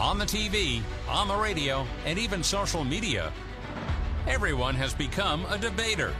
[0.00, 3.30] on the TV, on the radio, and even social media,
[4.26, 6.14] everyone has become a debater.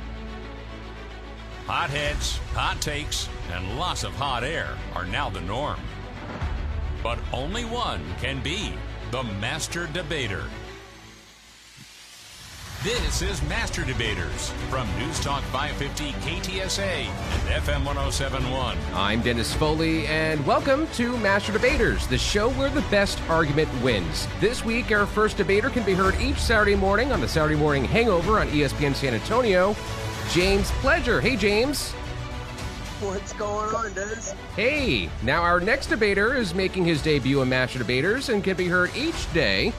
[1.66, 5.80] Hot heads, hot takes, and lots of hot air are now the norm.
[7.02, 8.74] But only one can be
[9.12, 10.44] the master debater.
[12.82, 18.78] This is Master Debaters from News Talk 550 KTSA and FM 1071.
[18.94, 24.26] I'm Dennis Foley, and welcome to Master Debaters, the show where the best argument wins.
[24.40, 27.84] This week, our first debater can be heard each Saturday morning on the Saturday Morning
[27.84, 29.76] Hangover on ESPN San Antonio.
[30.30, 31.20] James Pledger.
[31.20, 31.90] Hey, James.
[33.02, 34.34] What's going on, Dennis?
[34.56, 35.10] Hey.
[35.22, 38.90] Now, our next debater is making his debut on Master Debaters and can be heard
[38.96, 39.74] each day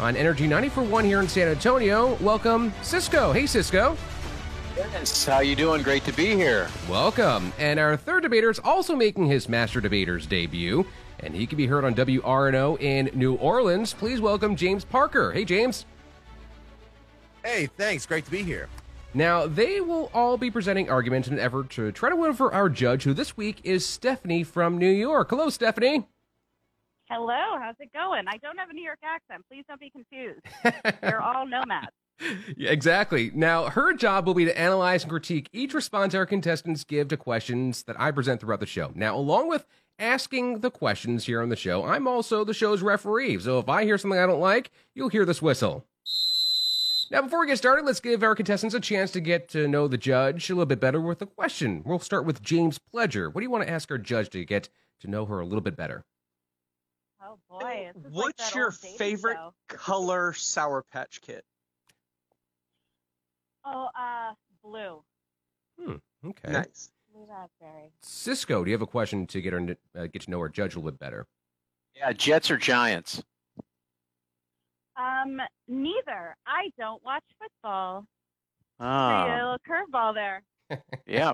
[0.00, 2.14] on Energy 94.1 here in San Antonio.
[2.16, 3.32] Welcome, Cisco.
[3.32, 3.96] Hey, Cisco.
[4.74, 5.82] Dennis, how you doing?
[5.82, 6.68] Great to be here.
[6.88, 7.52] Welcome.
[7.58, 10.84] And our third debater is also making his Master Debaters debut,
[11.20, 13.94] and he can be heard on WRNO in New Orleans.
[13.94, 15.32] Please welcome James Parker.
[15.32, 15.86] Hey, James.
[17.44, 18.04] Hey, thanks.
[18.04, 18.68] Great to be here.
[19.16, 22.52] Now, they will all be presenting arguments in an effort to try to win over
[22.52, 25.30] our judge, who this week is Stephanie from New York.
[25.30, 26.08] Hello, Stephanie.
[27.10, 28.24] Hello, how's it going?
[28.28, 29.44] I don't have a New York accent.
[29.50, 30.40] Please don't be confused.
[31.02, 31.92] You're all nomads.
[32.56, 33.30] Yeah, exactly.
[33.34, 37.16] Now, her job will be to analyze and critique each response our contestants give to
[37.16, 38.90] questions that I present throughout the show.
[38.94, 39.66] Now, along with
[39.98, 43.38] asking the questions here on the show, I'm also the show's referee.
[43.40, 45.84] So if I hear something I don't like, you'll hear this whistle.
[47.10, 49.88] Now, before we get started, let's give our contestants a chance to get to know
[49.88, 51.82] the judge a little bit better with a question.
[51.84, 53.26] We'll start with James Pledger.
[53.26, 55.60] What do you want to ask our judge to get to know her a little
[55.60, 56.04] bit better?
[57.34, 59.52] Oh boy, this is like What's your favorite show.
[59.68, 61.42] color Sour Patch Kid?
[63.64, 65.02] Oh, uh, blue.
[65.80, 65.94] Hmm.
[66.26, 66.52] Okay.
[66.52, 66.90] Nice.
[67.12, 67.90] Blue raspberry.
[68.02, 70.74] Cisco, do you have a question to get her uh, get to know our judge
[70.74, 71.26] a little bit better?
[71.96, 73.22] Yeah, Jets or Giants?
[74.96, 76.36] Um, neither.
[76.46, 78.04] I don't watch football.
[78.80, 80.42] Oh, A little curveball there.
[81.06, 81.32] yeah.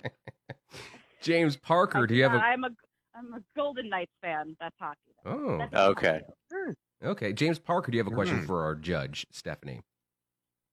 [1.23, 2.71] James Parker, do you have do a not- I'm a
[3.21, 4.57] I'm a Golden Knights fan.
[4.61, 4.99] That's hockey.
[5.25, 5.31] though.
[5.33, 6.23] Oh, That's Okay.
[6.51, 6.75] hockey.
[7.05, 7.33] okay.
[7.33, 8.47] James Parker, do you have a question Hmm.
[8.47, 9.83] for our judge, Stephanie?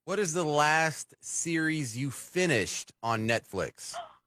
[0.05, 3.93] What is the last series you finished on Netflix?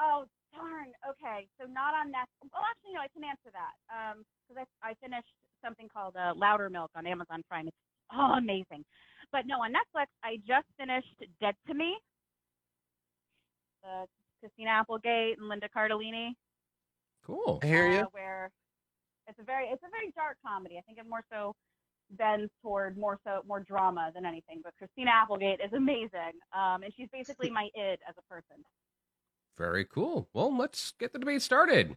[0.00, 0.92] Oh darn.
[1.10, 2.46] Okay, so not on Netflix.
[2.52, 3.00] Well, actually, no.
[3.00, 3.74] I can answer that.
[3.90, 4.24] Um,
[4.56, 7.66] I I finished something called uh, Loudermilk on Amazon Prime.
[7.66, 7.76] It's
[8.12, 8.84] oh amazing.
[9.32, 11.98] But no, on Netflix, I just finished Dead to Me.
[13.82, 14.06] The
[14.38, 16.34] Christina Applegate and Linda Cardellini.
[17.28, 17.60] Cool.
[17.62, 17.98] I hear you.
[18.00, 18.50] uh, where
[19.26, 20.78] it's a very it's a very dark comedy.
[20.78, 21.54] I think it more so
[22.12, 24.60] bends toward more so more drama than anything.
[24.64, 28.64] But Christina Applegate is amazing, um, and she's basically my id as a person.
[29.58, 30.28] Very cool.
[30.32, 31.96] Well, let's get the debate started.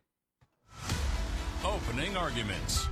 [1.64, 2.88] Opening arguments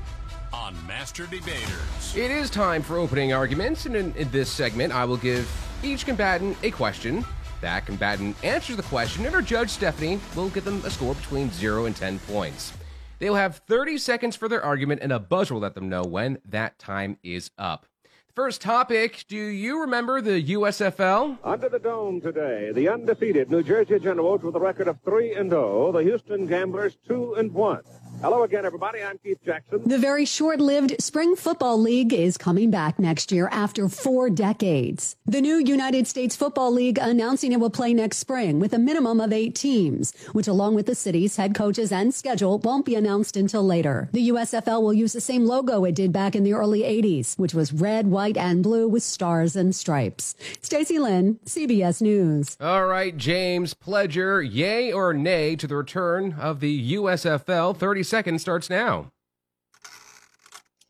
[0.53, 2.15] on Master Debaters.
[2.15, 5.49] It is time for opening arguments, and in, in this segment, I will give
[5.83, 7.25] each combatant a question.
[7.61, 11.51] That combatant answers the question, and our judge, Stephanie, will give them a score between
[11.51, 12.73] 0 and 10 points.
[13.19, 16.03] They will have 30 seconds for their argument, and a buzzer will let them know
[16.03, 17.85] when that time is up.
[18.33, 21.39] First topic Do you remember the USFL?
[21.43, 25.49] Under the dome today, the undefeated New Jersey Generals with a record of 3 and
[25.49, 27.81] 0, the Houston Gamblers 2 and 1.
[28.21, 29.01] Hello again, everybody.
[29.01, 29.81] I'm Keith Jackson.
[29.85, 35.15] The very short lived Spring Football League is coming back next year after four decades.
[35.25, 39.21] The new United States Football League announcing it will play next spring with a minimum
[39.21, 43.37] of eight teams, which, along with the cities, head coaches, and schedule, won't be announced
[43.37, 44.09] until later.
[44.11, 47.53] The USFL will use the same logo it did back in the early 80s, which
[47.53, 50.35] was red, white, and blue with stars and stripes.
[50.61, 52.57] Stacey Lynn, CBS News.
[52.59, 57.77] All right, James Pledger, yay or nay to the return of the USFL?
[57.77, 59.11] 30 seconds starts now.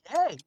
[0.07, 0.37] Hey,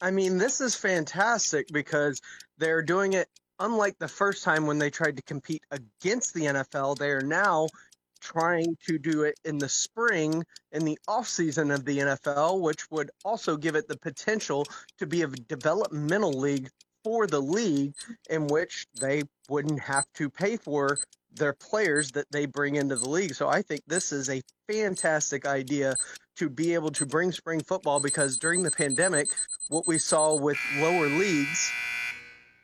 [0.00, 2.20] I mean, this is fantastic because
[2.58, 3.28] they're doing it
[3.60, 6.96] unlike the first time when they tried to compete against the NFL.
[6.96, 7.68] They are now
[8.20, 12.90] trying to do it in the spring in the off season of the NFL, which
[12.90, 14.66] would also give it the potential
[14.98, 16.68] to be a developmental league
[17.04, 17.94] for the league
[18.30, 20.98] in which they wouldn't have to pay for
[21.34, 23.34] their players that they bring into the league.
[23.34, 25.94] So I think this is a fantastic idea
[26.36, 29.28] to be able to bring spring football because during the pandemic,
[29.68, 31.70] what we saw with lower leagues,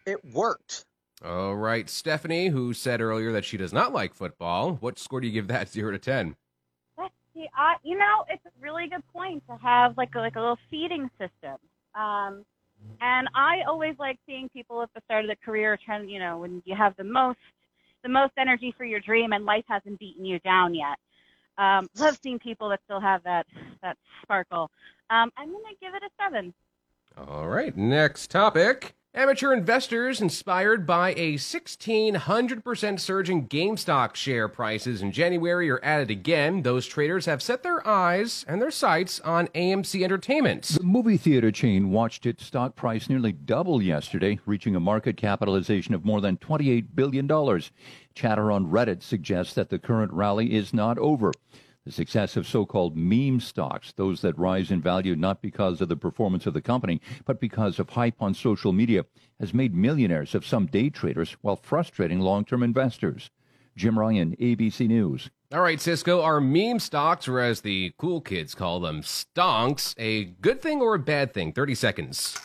[0.07, 0.85] it worked.
[1.25, 5.27] All right, Stephanie, who said earlier that she does not like football, what score do
[5.27, 6.37] you give that 0 to 10?
[6.97, 7.47] Let's see.
[7.57, 10.59] I, you know, it's a really good point to have like a, like a little
[10.71, 11.57] feeding system.
[11.95, 12.45] Um,
[13.01, 16.39] and I always like seeing people at the start of the career trying, you know,
[16.39, 17.39] when you have the most
[18.05, 20.97] the most energy for your dream and life hasn't beaten you down yet.
[21.59, 23.47] Um, love seeing people that still have that
[23.83, 24.71] that sparkle.
[25.11, 26.55] Um, I'm gonna give it a seven.
[27.17, 28.95] All right, next topic.
[29.15, 36.03] Amateur investors inspired by a 1600% surge in GameStop share prices in January are at
[36.03, 36.63] it again.
[36.63, 40.65] Those traders have set their eyes and their sights on AMC Entertainment.
[40.65, 45.95] The movie theater chain watched its stock price nearly double yesterday, reaching a market capitalization
[45.95, 47.27] of more than $28 billion.
[48.19, 51.31] Chatter on Reddit suggests that the current rally is not over.
[51.85, 55.89] The success of so called meme stocks, those that rise in value not because of
[55.89, 59.07] the performance of the company, but because of hype on social media,
[59.39, 63.31] has made millionaires of some day traders while frustrating long term investors.
[63.77, 65.31] Jim Ryan, ABC News.
[65.53, 70.25] All right, Cisco, are meme stocks, or as the cool kids call them, stonks, a
[70.25, 71.53] good thing or a bad thing?
[71.53, 72.37] 30 seconds.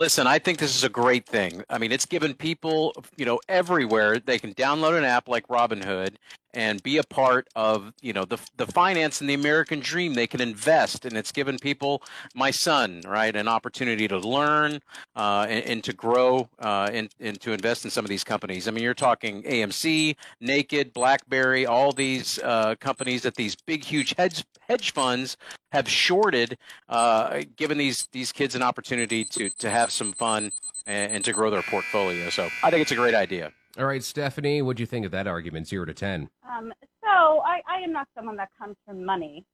[0.00, 1.62] Listen, I think this is a great thing.
[1.68, 6.16] I mean, it's given people, you know, everywhere they can download an app like Robinhood
[6.54, 10.14] and be a part of you know the the finance and the American dream.
[10.14, 12.02] They can invest, and it's given people,
[12.34, 14.80] my son, right, an opportunity to learn
[15.16, 18.68] uh, and, and, to grow uh, and, and to invest in some of these companies.
[18.68, 24.14] I mean, you're talking AMC, Naked, BlackBerry, all these uh, companies that these big, huge
[24.16, 25.36] hedge hedge funds
[25.72, 26.58] have shorted,
[26.88, 30.50] uh, given these these kids an opportunity to to have some fun
[30.86, 32.30] and, and to grow their portfolio.
[32.30, 33.52] So I think it's a great idea.
[33.78, 36.28] All right, Stephanie, what do you think of that argument, zero to ten?
[36.46, 36.72] Um,
[37.02, 39.46] so I, I am not someone that comes from money.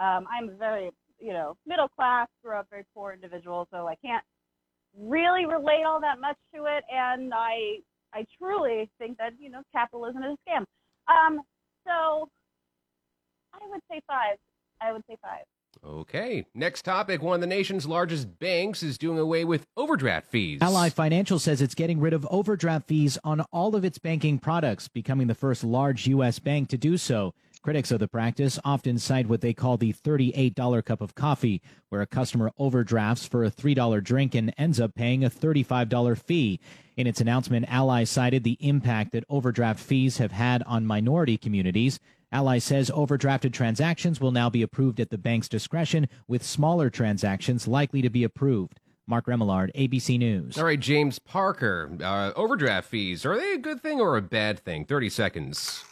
[0.00, 3.94] Um, I'm a very, you know, middle class, grew up very poor individual, so I
[3.96, 4.24] can't
[4.98, 6.82] really relate all that much to it.
[6.90, 7.80] And I,
[8.14, 10.64] I truly think that you know, capitalism is a scam.
[11.06, 11.42] Um,
[11.86, 12.28] so
[13.52, 14.38] I would say five.
[14.80, 15.44] I would say five.
[15.84, 16.44] Okay.
[16.54, 17.22] Next topic.
[17.22, 20.60] One of the nation's largest banks is doing away with overdraft fees.
[20.60, 24.88] Ally Financial says it's getting rid of overdraft fees on all of its banking products,
[24.88, 26.38] becoming the first large U.S.
[26.38, 27.32] bank to do so.
[27.62, 32.00] Critics of the practice often cite what they call the $38 cup of coffee, where
[32.00, 36.60] a customer overdrafts for a $3 drink and ends up paying a $35 fee.
[36.96, 41.98] In its announcement, Ally cited the impact that overdraft fees have had on minority communities.
[42.30, 47.66] Ally says overdrafted transactions will now be approved at the bank's discretion, with smaller transactions
[47.66, 48.80] likely to be approved.
[49.06, 50.58] Mark Remillard, ABC News.
[50.58, 51.90] All right, James Parker.
[52.02, 54.84] Uh, overdraft fees, are they a good thing or a bad thing?
[54.84, 55.84] 30 seconds.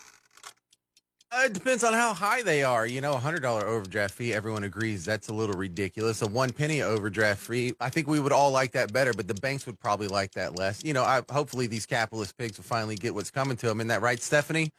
[1.32, 2.86] Uh, it depends on how high they are.
[2.86, 6.22] You know, a hundred dollar overdraft fee, everyone agrees that's a little ridiculous.
[6.22, 9.34] A one penny overdraft fee, I think we would all like that better, but the
[9.34, 10.84] banks would probably like that less.
[10.84, 13.80] You know, I, hopefully these capitalist pigs will finally get what's coming to them.
[13.80, 14.70] Isn't that right, Stephanie?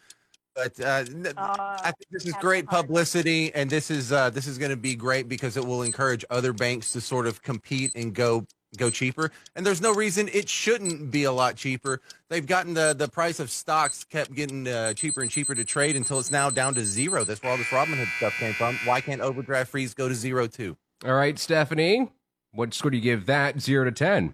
[0.57, 1.06] But uh,
[1.38, 4.77] uh, I think this is great publicity, and this is uh, this is going to
[4.77, 8.89] be great because it will encourage other banks to sort of compete and go go
[8.89, 9.31] cheaper.
[9.56, 12.01] And there's no reason it shouldn't be a lot cheaper.
[12.30, 15.95] They've gotten the the price of stocks kept getting uh, cheaper and cheaper to trade
[15.95, 17.24] until it's now down to zero.
[17.24, 18.80] That's where all this Robinhood stuff came from.
[18.86, 20.75] Why can't overdraft fees go to zero too?
[21.06, 22.09] All right, Stephanie,
[22.51, 24.33] what score do you give that zero to ten?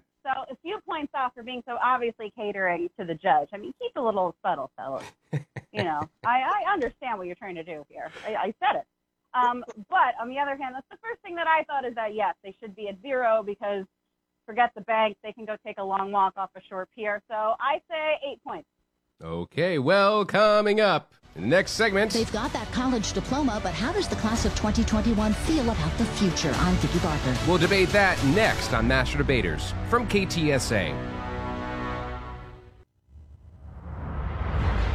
[0.64, 3.48] Few points off for being so obviously catering to the judge.
[3.52, 5.04] I mean, keep a little subtle, fellas.
[5.70, 8.10] you know, I, I understand what you're trying to do here.
[8.26, 8.86] I, I said it.
[9.34, 12.14] Um, but on the other hand, that's the first thing that I thought is that
[12.14, 13.84] yes, they should be at zero because
[14.46, 17.22] forget the bank, they can go take a long walk off a short pier.
[17.28, 18.68] So I say eight points.
[19.22, 21.14] Okay, well, coming up.
[21.36, 22.12] in the Next segment.
[22.12, 26.04] They've got that college diploma, but how does the class of 2021 feel about the
[26.04, 26.52] future?
[26.58, 27.36] I'm Vicki Barker.
[27.46, 31.13] We'll debate that next on Master Debaters from KTSA.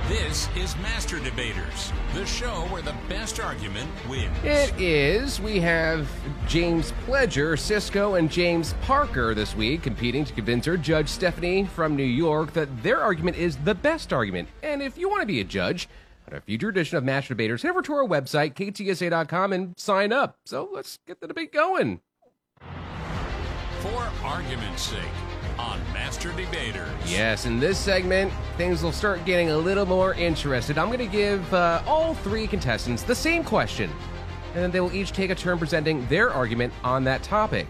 [0.09, 4.35] This is Master Debaters, the show where the best argument wins.
[4.43, 5.39] It is.
[5.39, 6.09] We have
[6.47, 11.95] James Pledger, Cisco, and James Parker this week competing to convince our judge Stephanie from
[11.95, 14.49] New York that their argument is the best argument.
[14.63, 15.87] And if you want to be a judge,
[16.27, 20.11] on a future edition of Master Debaters, head over to our website, ktsa.com, and sign
[20.11, 20.39] up.
[20.43, 22.01] So let's get the debate going.
[23.81, 25.28] For argument's sake
[25.59, 26.89] on Master Debaters.
[27.05, 30.77] Yes, in this segment, things will start getting a little more interested.
[30.77, 33.91] I'm going to give uh, all three contestants the same question,
[34.53, 37.67] and then they will each take a turn presenting their argument on that topic.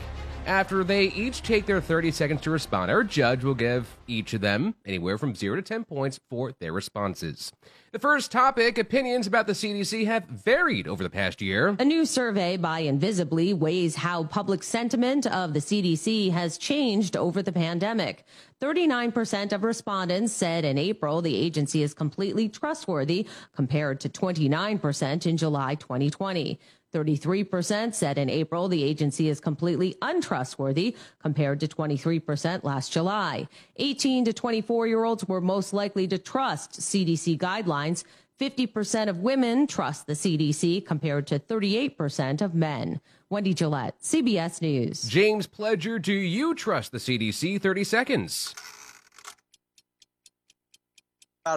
[0.50, 4.42] After they each take their 30 seconds to respond, our judge will give each of
[4.42, 7.52] them anywhere from 0 to 10 points for their responses.
[7.92, 11.76] The first topic opinions about the CDC have varied over the past year.
[11.78, 17.44] A new survey by Invisibly weighs how public sentiment of the CDC has changed over
[17.44, 18.26] the pandemic.
[18.60, 25.38] 39% of respondents said in April the agency is completely trustworthy compared to 29% in
[25.38, 26.60] July 2020.
[26.94, 33.48] 33% said in April the agency is completely untrustworthy compared to 23% last July.
[33.78, 38.04] 18 to 24 year olds were most likely to trust CDC guidelines.
[38.40, 43.02] 50% of women trust the CDC compared to 38% of men.
[43.30, 45.04] Wendy Gillette, CBS News.
[45.04, 47.62] James Pledger, do you trust the CDC?
[47.62, 48.56] 30 seconds.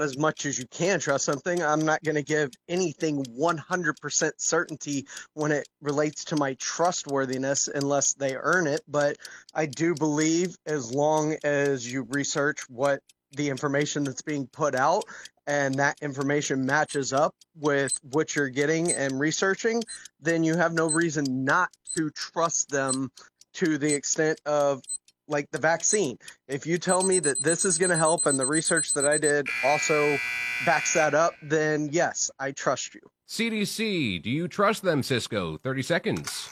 [0.00, 1.62] As much as you can trust something.
[1.62, 8.14] I'm not going to give anything 100% certainty when it relates to my trustworthiness unless
[8.14, 8.80] they earn it.
[8.88, 9.18] But
[9.52, 13.00] I do believe as long as you research what
[13.32, 15.04] the information that's being put out
[15.46, 19.82] and that information matches up with what you're getting and researching,
[20.20, 23.10] then you have no reason not to trust them
[23.54, 24.82] to the extent of
[25.28, 26.18] like the vaccine.
[26.48, 29.18] If you tell me that this is going to help and the research that I
[29.18, 30.16] did also
[30.66, 33.00] backs that up, then yes, I trust you.
[33.28, 35.56] CDC, do you trust them, Cisco?
[35.58, 36.48] 30 seconds.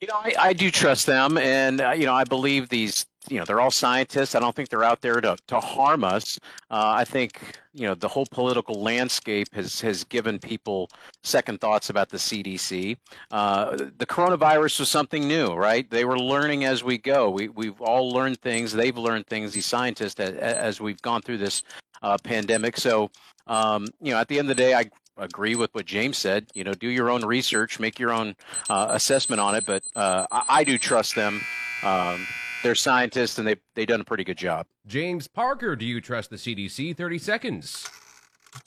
[0.00, 3.04] You know, I, I do trust them, and uh, you know, I believe these.
[3.30, 4.34] You know, they're all scientists.
[4.34, 6.38] I don't think they're out there to to harm us.
[6.70, 10.90] Uh, I think you know the whole political landscape has has given people
[11.22, 12.96] second thoughts about the CDC.
[13.30, 15.88] Uh, the coronavirus was something new, right?
[15.90, 17.30] They were learning as we go.
[17.30, 18.72] We we've all learned things.
[18.72, 19.52] They've learned things.
[19.52, 21.62] These scientists as, as we've gone through this
[22.02, 22.76] uh, pandemic.
[22.76, 23.10] So
[23.46, 26.46] um, you know, at the end of the day, I agree with what James said.
[26.54, 28.34] You know, do your own research, make your own
[28.68, 29.66] uh, assessment on it.
[29.66, 31.40] But uh, I, I, do trust them.
[31.82, 32.26] Um,
[32.62, 34.66] they're scientists, and they've they done a pretty good job.
[34.86, 36.96] James Parker, do you trust the CDC?
[36.96, 37.88] Thirty seconds.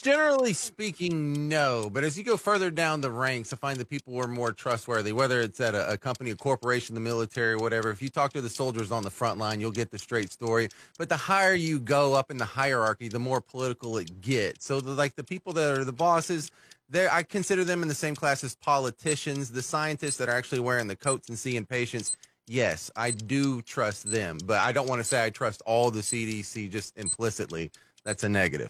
[0.02, 1.90] Generally speaking, no.
[1.92, 5.12] But as you go further down the ranks, I find that people are more trustworthy,
[5.12, 7.90] whether it's at a, a, company, a corporation, the military, whatever.
[7.90, 10.70] If you talk to the soldiers on the front line, you'll get the straight story.
[10.98, 14.66] But the higher you go up in the hierarchy, the more political it gets.
[14.66, 16.50] So, the, like the people that are the bosses,
[16.90, 20.62] there I consider them in the same class as politicians, the scientists that are actually
[20.62, 22.16] wearing the coats and seeing patients.
[22.48, 26.02] Yes, I do trust them, but I don't want to say I trust all the
[26.02, 27.72] CDC just implicitly.
[28.04, 28.70] That's a negative.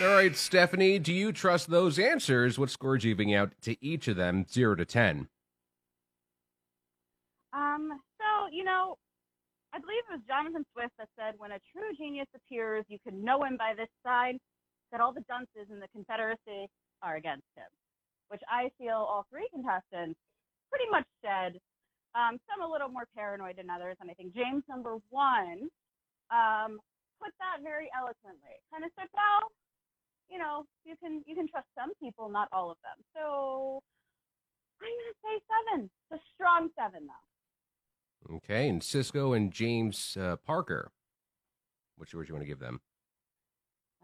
[0.00, 2.58] All right, Stephanie, do you trust those answers?
[2.58, 5.28] What score are you giving out to each of them, 0 to 10?
[7.52, 8.96] Um, so, you know,
[9.72, 13.22] I believe it was Jonathan Swift that said, when a true genius appears, you can
[13.22, 14.40] know him by this sign,
[14.90, 16.66] that all the dunces in the Confederacy
[17.02, 17.66] are against him,
[18.28, 20.18] which I feel all three contestants
[20.70, 21.60] pretty much said.
[22.14, 25.66] Um, some a little more paranoid than others, and I think James number one
[26.30, 26.78] um,
[27.18, 28.54] put that very eloquently.
[28.70, 29.50] Kind of said, well,
[30.30, 33.02] you know, you can you can trust some people, not all of them.
[33.14, 33.82] So
[34.80, 35.90] I'm gonna say seven.
[36.10, 38.36] It's a strong seven, though.
[38.36, 40.90] Okay, and Cisco and James uh, Parker.
[41.96, 42.80] What yours you want to give them?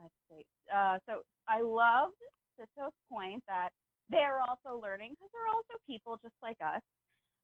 [0.01, 0.47] Let's see.
[0.73, 2.15] Uh, so I loved
[2.59, 3.71] Cisco's point that
[4.11, 6.83] they're also learning because they're also people just like us.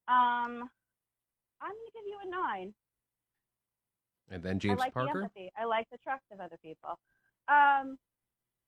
[0.07, 0.67] Um,
[1.59, 2.73] I'm gonna give you a nine.
[4.29, 5.13] And then James I like Parker.
[5.13, 5.51] The empathy.
[5.57, 6.99] I like the trust of other people.
[7.47, 7.97] Um,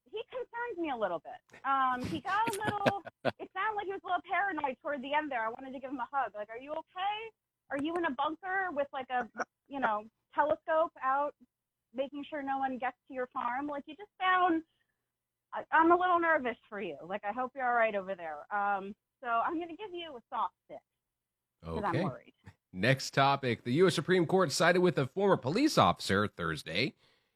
[0.08, 1.38] he concerns me a little bit.
[1.68, 3.04] Um, he got a little.
[3.38, 5.46] it sounded like he was a little paranoid toward the end there.
[5.46, 6.32] I wanted to give him a hug.
[6.34, 7.18] Like, are you okay?
[7.70, 9.28] Are you in a bunker with like a,
[9.68, 10.04] you know,
[10.34, 11.36] telescope out,
[11.94, 13.68] making sure no one gets to your farm?
[13.68, 14.64] Like, you just sound.
[15.54, 16.98] I, I'm a little nervous for you.
[17.06, 18.38] Like, I hope you're all right over there.
[18.56, 20.82] Um, so I'm going to give you a soft six.
[21.68, 22.00] Okay.
[22.00, 22.34] I'm worried.
[22.72, 23.96] Next topic: The U.S.
[23.96, 26.94] Supreme Court sided with a former police officer Thursday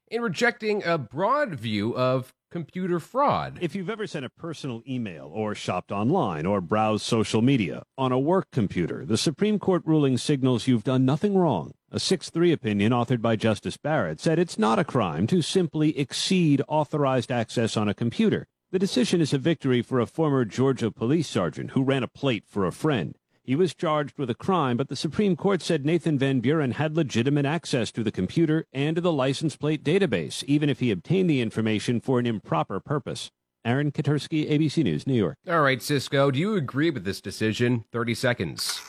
[0.09, 3.57] in rejecting a broad view of computer fraud.
[3.61, 8.11] If you've ever sent a personal email or shopped online or browsed social media on
[8.11, 11.73] a work computer, the Supreme Court ruling signals you've done nothing wrong.
[11.89, 15.97] A 6 3 opinion authored by Justice Barrett said it's not a crime to simply
[15.97, 18.45] exceed authorized access on a computer.
[18.71, 22.43] The decision is a victory for a former Georgia police sergeant who ran a plate
[22.47, 23.17] for a friend.
[23.45, 26.95] He was charged with a crime, but the Supreme Court said Nathan Van Buren had
[26.95, 31.29] legitimate access to the computer and to the license plate database, even if he obtained
[31.29, 33.31] the information for an improper purpose.
[33.65, 35.35] Aaron Katersky, ABC News, New York.
[35.45, 37.83] All right, Cisco, do you agree with this decision?
[37.91, 38.79] 30 seconds.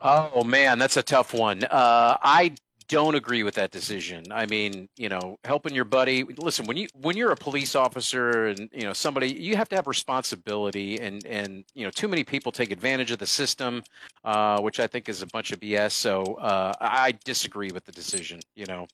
[0.00, 1.62] Oh, man, that's a tough one.
[1.64, 2.54] Uh, I
[2.88, 4.24] don't agree with that decision.
[4.30, 6.24] I mean, you know, helping your buddy.
[6.24, 9.76] Listen, when you when you're a police officer and you know somebody, you have to
[9.76, 13.82] have responsibility, and and you know, too many people take advantage of the system,
[14.24, 15.92] uh, which I think is a bunch of BS.
[15.92, 18.40] So uh, I disagree with the decision.
[18.56, 18.86] You know,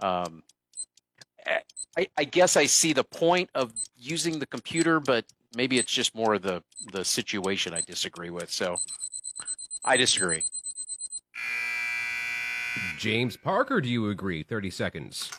[0.00, 0.42] um,
[1.96, 6.14] I, I guess I see the point of using the computer, but maybe it's just
[6.14, 8.50] more the the situation I disagree with.
[8.50, 8.76] So
[9.84, 10.42] I disagree.
[12.98, 14.42] James Parker, do you agree?
[14.42, 15.30] 30 seconds.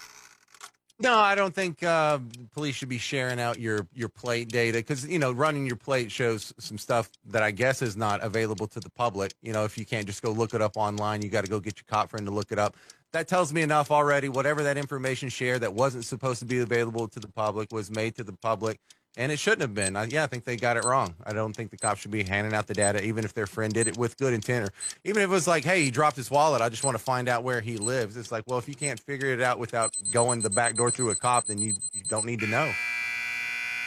[0.99, 2.19] No, I don't think uh,
[2.53, 6.11] police should be sharing out your your plate data because you know running your plate
[6.11, 9.33] shows some stuff that I guess is not available to the public.
[9.41, 11.59] You know, if you can't just go look it up online, you got to go
[11.59, 12.77] get your cop friend to look it up.
[13.11, 14.29] That tells me enough already.
[14.29, 18.15] Whatever that information shared that wasn't supposed to be available to the public was made
[18.15, 18.79] to the public.
[19.17, 19.95] And it shouldn't have been.
[19.95, 21.13] I, yeah, I think they got it wrong.
[21.25, 23.73] I don't think the cops should be handing out the data, even if their friend
[23.73, 26.31] did it with good intent, or even if it was like, hey, he dropped his
[26.31, 26.61] wallet.
[26.61, 28.17] I just want to find out where he lives.
[28.17, 31.11] It's like, well, if you can't figure it out without going the back door through
[31.11, 32.71] a cop, then you, you don't need to know.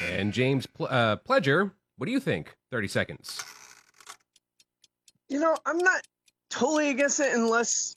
[0.03, 2.55] And James Ple- uh, Pledger, what do you think?
[2.71, 3.43] 30 seconds.
[5.29, 6.03] You know, I'm not
[6.51, 7.95] totally against it unless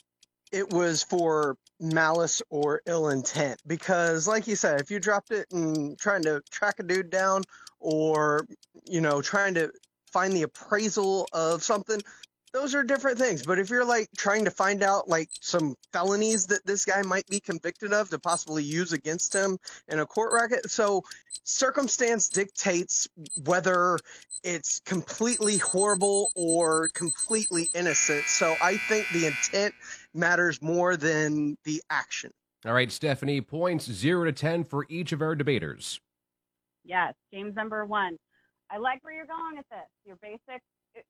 [0.52, 3.62] it was for malice or ill intent.
[3.66, 7.44] Because, like you said, if you dropped it and trying to track a dude down
[7.80, 8.46] or,
[8.86, 9.72] you know, trying to
[10.12, 12.02] find the appraisal of something,
[12.52, 13.46] those are different things.
[13.46, 17.28] But if you're like trying to find out like some felonies that this guy might
[17.28, 21.04] be convicted of to possibly use against him in a court racket, so
[21.44, 23.08] circumstance dictates
[23.46, 24.00] whether
[24.44, 28.24] it's completely horrible or completely innocent.
[28.26, 29.76] So I think the intent
[30.14, 32.32] matters more than the action.
[32.66, 36.00] All right, Stephanie, points 0 to 10 for each of our debaters.
[36.84, 38.18] Yes, James number one.
[38.70, 39.88] I like where you're going with this.
[40.06, 40.62] Your basic,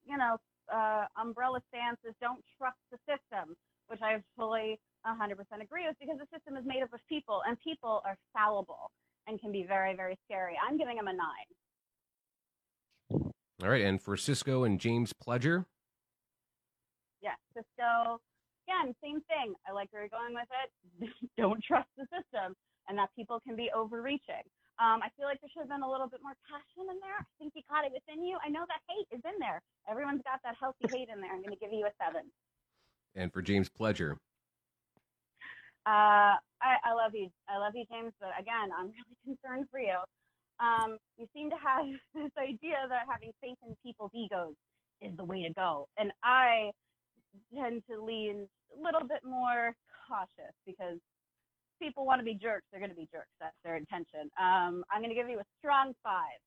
[0.05, 0.37] you know,
[0.73, 3.55] uh, umbrella stance is don't trust the system,
[3.87, 7.57] which I fully 100% agree with because the system is made up of people and
[7.61, 8.91] people are fallible
[9.27, 10.55] and can be very, very scary.
[10.67, 11.47] I'm giving him a nine.
[13.61, 15.65] All right, and for Cisco and James Pledger,
[17.21, 18.21] Yes, Cisco,
[18.69, 19.57] again, same thing.
[19.65, 20.69] I like where you're going with it.
[21.41, 22.53] don't trust the system
[22.87, 24.45] and that people can be overreaching.
[24.77, 27.19] Um, I feel like there should have been a little bit more passion in there.
[27.19, 28.37] I think you caught it within you.
[28.39, 29.59] I know that hate is in there.
[29.89, 31.33] Everyone's got that healthy hate in there.
[31.33, 32.29] I'm going to give you a seven.
[33.17, 34.15] and for James Pledger.
[35.83, 37.27] Uh, I, I love you.
[37.49, 38.13] I love you, James.
[38.21, 39.99] But again, I'm really concerned for you.
[40.63, 41.85] Um, you seem to have
[42.15, 44.55] this idea that having faith in people's egos
[45.01, 45.87] is the way to go.
[45.97, 46.71] And I
[47.53, 49.75] tend to lean a little bit more
[50.07, 50.97] cautious because
[51.81, 52.65] people want to be jerks.
[52.71, 53.29] They're going to be jerks.
[53.39, 54.29] That's their intention.
[54.39, 56.39] Um, I'm going to give you a strong five.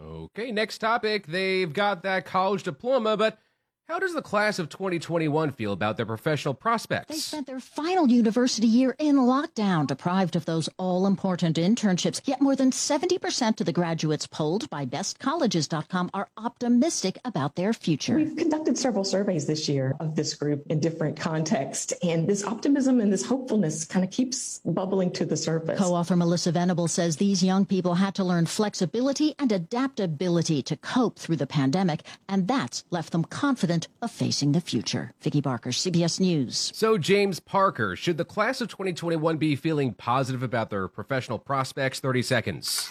[0.00, 1.26] Okay, next topic.
[1.26, 3.38] They've got that college diploma, but
[3.86, 7.08] how does the class of 2021 feel about their professional prospects?
[7.08, 12.22] They spent their final university year in lockdown, deprived of those all important internships.
[12.24, 18.16] Yet more than 70% of the graduates polled by bestcolleges.com are optimistic about their future.
[18.16, 23.00] We've conducted several surveys this year of this group in different contexts, and this optimism
[23.00, 25.78] and this hopefulness kind of keeps bubbling to the surface.
[25.78, 31.18] Co-author Melissa Venable says these young people had to learn flexibility and adaptability to cope
[31.18, 35.12] through the pandemic, and that's left them confident of facing the future.
[35.20, 36.70] Vicki Barker, CBS News.
[36.74, 42.00] So, James Parker, should the class of 2021 be feeling positive about their professional prospects?
[42.00, 42.90] 30 seconds.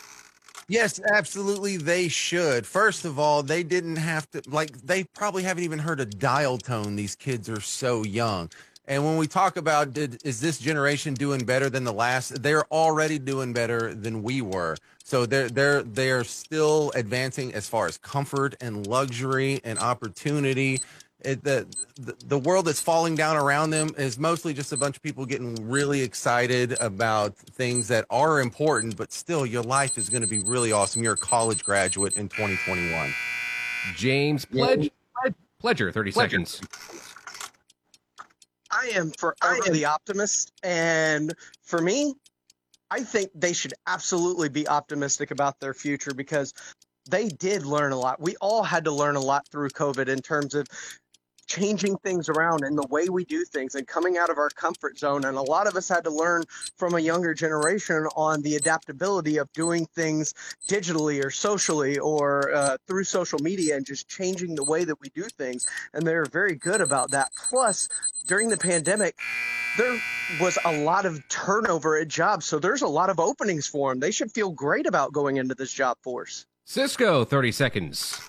[0.68, 1.78] Yes, absolutely.
[1.78, 2.66] They should.
[2.66, 6.58] First of all, they didn't have to, like, they probably haven't even heard a dial
[6.58, 6.96] tone.
[6.96, 8.50] These kids are so young.
[8.86, 12.66] And when we talk about did, is this generation doing better than the last, they're
[12.66, 14.76] already doing better than we were.
[15.04, 20.80] So they're they're they're still advancing as far as comfort and luxury and opportunity.
[21.20, 24.96] It, the, the the world that's falling down around them is mostly just a bunch
[24.96, 30.10] of people getting really excited about things that are important, but still, your life is
[30.10, 31.04] going to be really awesome.
[31.04, 33.14] You're a college graduate in 2021.
[33.96, 34.90] James Pledge,
[35.62, 36.62] Pledger, 30 seconds.
[38.72, 42.16] I am forever the optimist, and for me,
[42.94, 46.54] I think they should absolutely be optimistic about their future because
[47.10, 48.22] they did learn a lot.
[48.22, 50.68] We all had to learn a lot through COVID in terms of
[51.54, 54.98] changing things around and the way we do things and coming out of our comfort
[54.98, 55.24] zone.
[55.24, 56.44] And a lot of us had to learn
[56.78, 60.34] from a younger generation on the adaptability of doing things
[60.68, 65.10] digitally or socially or uh, through social media and just changing the way that we
[65.10, 65.68] do things.
[65.94, 67.30] And they're very good about that.
[67.50, 67.88] Plus,
[68.26, 69.16] during the pandemic,
[69.78, 70.02] there
[70.42, 72.48] was a lot of turnover at jobs.
[72.48, 74.00] So there's a lot of openings for them.
[74.00, 76.48] They should feel great about going into this job force.
[76.66, 78.20] Cisco, 30 seconds.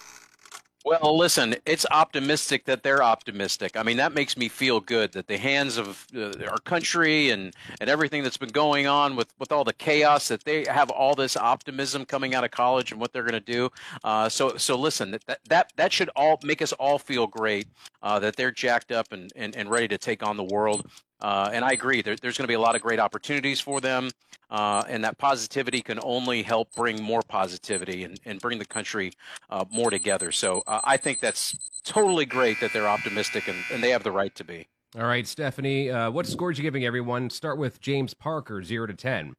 [0.87, 3.75] Well, listen, it's optimistic that they're optimistic.
[3.75, 7.55] I mean, that makes me feel good that the hands of uh, our country and,
[7.81, 11.15] and everything that's been going on with, with all the chaos that they have all
[11.15, 13.71] this optimism coming out of college and what they're going to do.
[14.05, 17.67] Uh, so, so listen, that, that that should all make us all feel great
[18.03, 20.87] uh, that they're jacked up and, and, and ready to take on the world.
[21.25, 23.81] Uh, and I agree, there, there's going to be a lot of great opportunities for
[23.81, 24.11] them.
[24.51, 29.11] Uh, and that positivity can only help bring more positivity and, and bring the country
[29.49, 30.31] uh, more together.
[30.31, 34.13] So uh, I think that's totally great that they're optimistic and, and they have the
[34.13, 34.69] right to be.
[34.99, 37.31] All right, Stephanie, uh, what scores you giving everyone?
[37.31, 39.33] Start with James Parker, 0 to 10.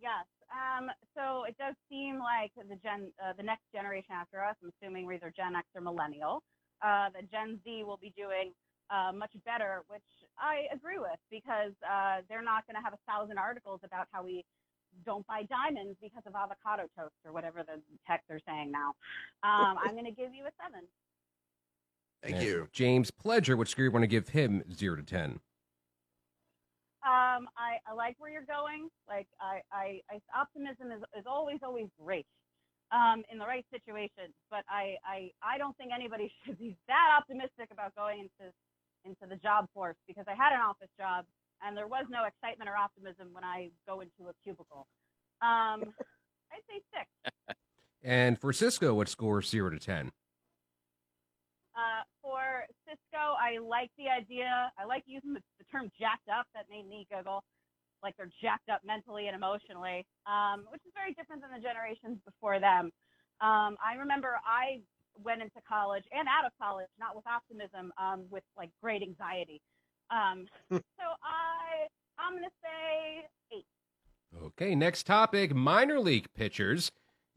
[0.00, 0.24] Yes.
[0.52, 4.70] Um, so it does seem like the gen, uh, the next generation after us, I'm
[4.80, 6.44] assuming we're either Gen X or Millennial,
[6.80, 8.52] uh, the Gen Z will be doing
[8.92, 10.04] uh, much better, which
[10.38, 14.22] I agree with because uh, they're not going to have a thousand articles about how
[14.22, 14.44] we
[15.06, 18.92] don't buy diamonds because of avocado toast or whatever the heck they're saying now.
[19.42, 20.86] Um, I'm going to give you a seven.
[22.22, 22.68] Thank And you.
[22.72, 25.40] James Pledger, which score you want to give him zero to ten?
[27.02, 28.88] Um, I, I like where you're going.
[29.08, 32.26] Like I, I, I optimism is, is always always great
[32.92, 34.30] um, in the right situation.
[34.50, 38.52] But I, I I don't think anybody should be that optimistic about going into
[39.04, 41.24] into the job force because I had an office job
[41.64, 44.86] and there was no excitement or optimism when I go into a cubicle.
[45.40, 45.94] Um,
[46.52, 47.56] I'd say six.
[48.02, 50.10] And for Cisco, what score zero to ten?
[51.72, 54.70] Uh, for Cisco, I like the idea.
[54.78, 56.46] I like using the, the term jacked up.
[56.54, 57.44] That made me giggle.
[58.02, 62.18] Like they're jacked up mentally and emotionally, um, which is very different than the generations
[62.26, 62.90] before them.
[63.40, 64.82] Um, I remember I
[65.22, 69.60] went into college and out of college, not with optimism, um, with like great anxiety.
[70.10, 70.78] Um, so
[71.22, 73.66] I, I'm gonna say eight.
[74.44, 76.90] Okay, next topic minor league pitchers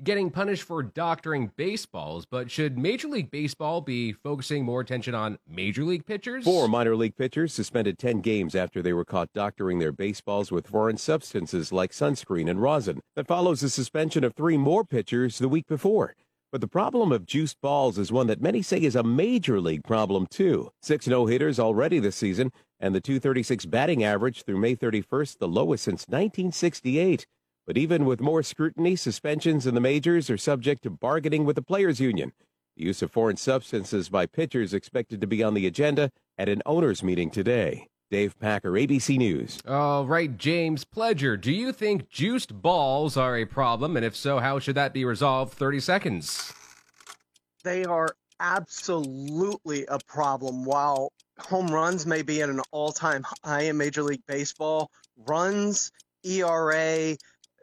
[0.04, 5.38] getting punished for doctoring baseballs, but should Major League Baseball be focusing more attention on
[5.48, 6.44] Major League pitchers?
[6.44, 10.68] Four minor league pitchers suspended 10 games after they were caught doctoring their baseballs with
[10.68, 13.00] foreign substances like sunscreen and rosin.
[13.16, 16.16] That follows the suspension of three more pitchers the week before.
[16.56, 19.84] But the problem of juiced balls is one that many say is a major league
[19.84, 20.72] problem, too.
[20.82, 25.50] Six no hitters already this season, and the 236 batting average through May 31st, the
[25.50, 27.28] lowest since 1968.
[27.68, 31.62] But even with more scrutiny, suspensions in the majors are subject to bargaining with the
[31.62, 32.32] players' union.
[32.78, 36.62] The use of foreign substances by pitchers expected to be on the agenda at an
[36.66, 37.90] owners' meeting today.
[38.12, 39.60] Dave Packer, ABC News.
[39.68, 43.98] All right, James Pledger, do you think juiced balls are a problem?
[43.98, 45.54] And if so, how should that be resolved?
[45.54, 46.54] 30 seconds.
[47.64, 50.66] They are absolutely a problem.
[50.66, 55.92] While home runs may be at an all time high in Major League Baseball, runs,
[56.24, 57.16] ERA,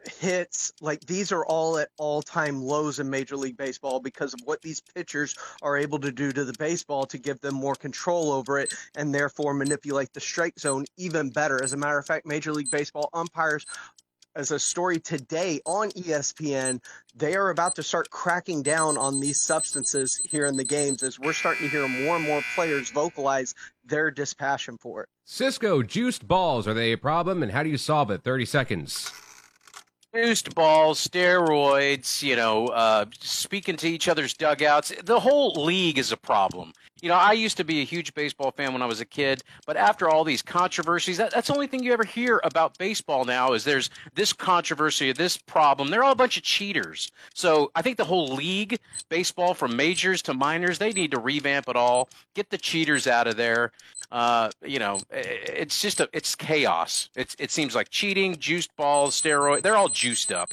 [0.07, 4.39] hits, like these are all at all time lows in Major League Baseball because of
[4.45, 8.31] what these pitchers are able to do to the baseball to give them more control
[8.31, 11.61] over it and therefore manipulate the strike zone even better.
[11.63, 13.65] As a matter of fact, Major League Baseball umpires
[14.35, 16.81] as a story today on ESPN,
[17.15, 21.19] they are about to start cracking down on these substances here in the games as
[21.19, 23.53] we're starting to hear more and more players vocalize
[23.85, 25.09] their dispassion for it.
[25.25, 27.43] Cisco, juiced balls, are they a problem?
[27.43, 28.23] And how do you solve it?
[28.23, 29.11] 30 seconds.
[30.13, 34.93] Juiced balls, steroids, you know, uh, speaking to each other's dugouts.
[35.03, 36.71] The whole league is a problem.
[37.01, 39.41] You know, I used to be a huge baseball fan when I was a kid,
[39.65, 43.25] but after all these controversies, that, that's the only thing you ever hear about baseball
[43.25, 45.89] now is there's this controversy, this problem.
[45.89, 47.11] They're all a bunch of cheaters.
[47.33, 48.77] So I think the whole league,
[49.09, 53.25] baseball from majors to minors, they need to revamp it all, get the cheaters out
[53.25, 53.71] of there.
[54.11, 57.09] Uh, you know, it's just a, it's chaos.
[57.15, 59.61] It's it seems like cheating, juiced balls, steroid.
[59.61, 60.49] They're all juiced up.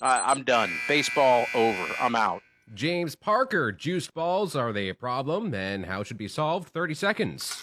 [0.00, 0.72] Uh, I'm done.
[0.88, 1.86] Baseball over.
[2.00, 2.42] I'm out.
[2.74, 5.52] James Parker, juiced balls, are they a problem?
[5.54, 6.68] And how should be solved?
[6.68, 7.62] 30 seconds.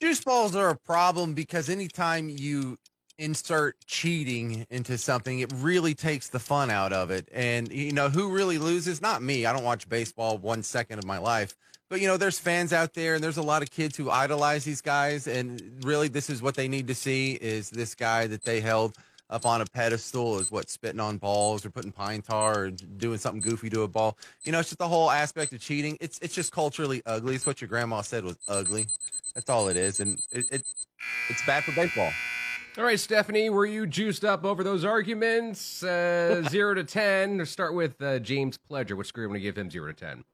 [0.00, 2.78] Juice balls are a problem because anytime you
[3.18, 7.28] insert cheating into something, it really takes the fun out of it.
[7.32, 9.00] And, you know, who really loses?
[9.00, 9.46] Not me.
[9.46, 11.54] I don't watch baseball one second of my life.
[11.94, 14.64] But, you know, there's fans out there and there's a lot of kids who idolize
[14.64, 15.28] these guys.
[15.28, 18.96] And really, this is what they need to see is this guy that they held
[19.30, 23.18] up on a pedestal is what spitting on balls or putting pine tar or doing
[23.18, 24.18] something goofy to a ball.
[24.42, 25.96] You know, it's just the whole aspect of cheating.
[26.00, 27.36] It's it's just culturally ugly.
[27.36, 28.88] It's what your grandma said was ugly.
[29.36, 30.64] That's all it is, and it, it
[31.30, 32.10] it's bad for baseball.
[32.76, 35.84] All right, Stephanie, were you juiced up over those arguments?
[35.84, 37.38] Uh, zero to 10.
[37.38, 38.96] Let's start with uh, James Pledger.
[38.96, 40.24] Which score I'm going to give him zero to 10?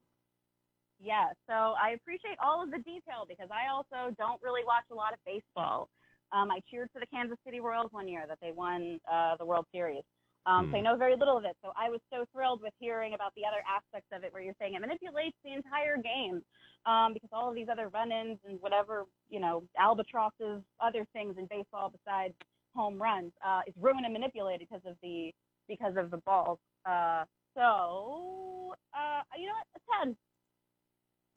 [1.03, 4.95] Yeah, so I appreciate all of the detail because I also don't really watch a
[4.95, 5.89] lot of baseball.
[6.33, 9.45] Um, I cheered for the Kansas City Royals one year that they won uh, the
[9.45, 10.03] World Series.
[10.47, 11.57] Um, So I know very little of it.
[11.63, 14.55] So I was so thrilled with hearing about the other aspects of it where you're
[14.61, 16.43] saying it manipulates the entire game
[16.87, 21.47] um, because all of these other run-ins and whatever, you know, albatrosses, other things in
[21.47, 22.35] baseball besides
[22.75, 25.33] home runs uh, is ruined and manipulated because of the
[25.69, 26.59] because of the balls.
[26.87, 29.67] Uh, so uh, you know what?
[29.77, 30.17] A 10.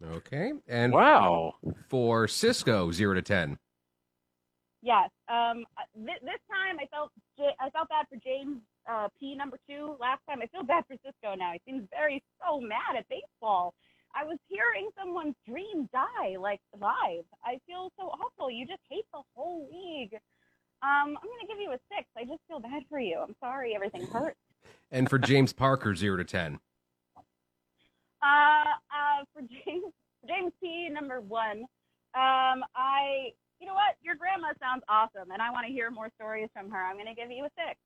[0.03, 0.51] Okay.
[0.67, 1.55] And Wow.
[1.89, 3.57] for Cisco, zero to 10.
[4.81, 5.09] Yes.
[5.29, 8.57] Um, th- this time I felt J- I felt bad for James
[8.89, 9.95] uh, P number two.
[9.99, 11.35] Last time I feel bad for Cisco.
[11.35, 13.73] Now he seems very so mad at baseball.
[14.13, 17.23] I was hearing someone's dream die like live.
[17.45, 18.51] I feel so awful.
[18.51, 20.13] You just hate the whole league.
[20.83, 22.09] Um, I'm gonna give you a six.
[22.17, 23.19] I just feel bad for you.
[23.25, 23.75] I'm sorry.
[23.75, 24.37] Everything hurts.
[24.91, 26.59] And for James Parker, zero to 10.
[28.23, 29.91] Uh, uh, for James
[30.27, 31.65] James P number one.
[32.15, 33.95] Um, I you know what?
[34.01, 36.77] Your grandma sounds awesome, and I want to hear more stories from her.
[36.77, 37.79] I'm gonna give you a six.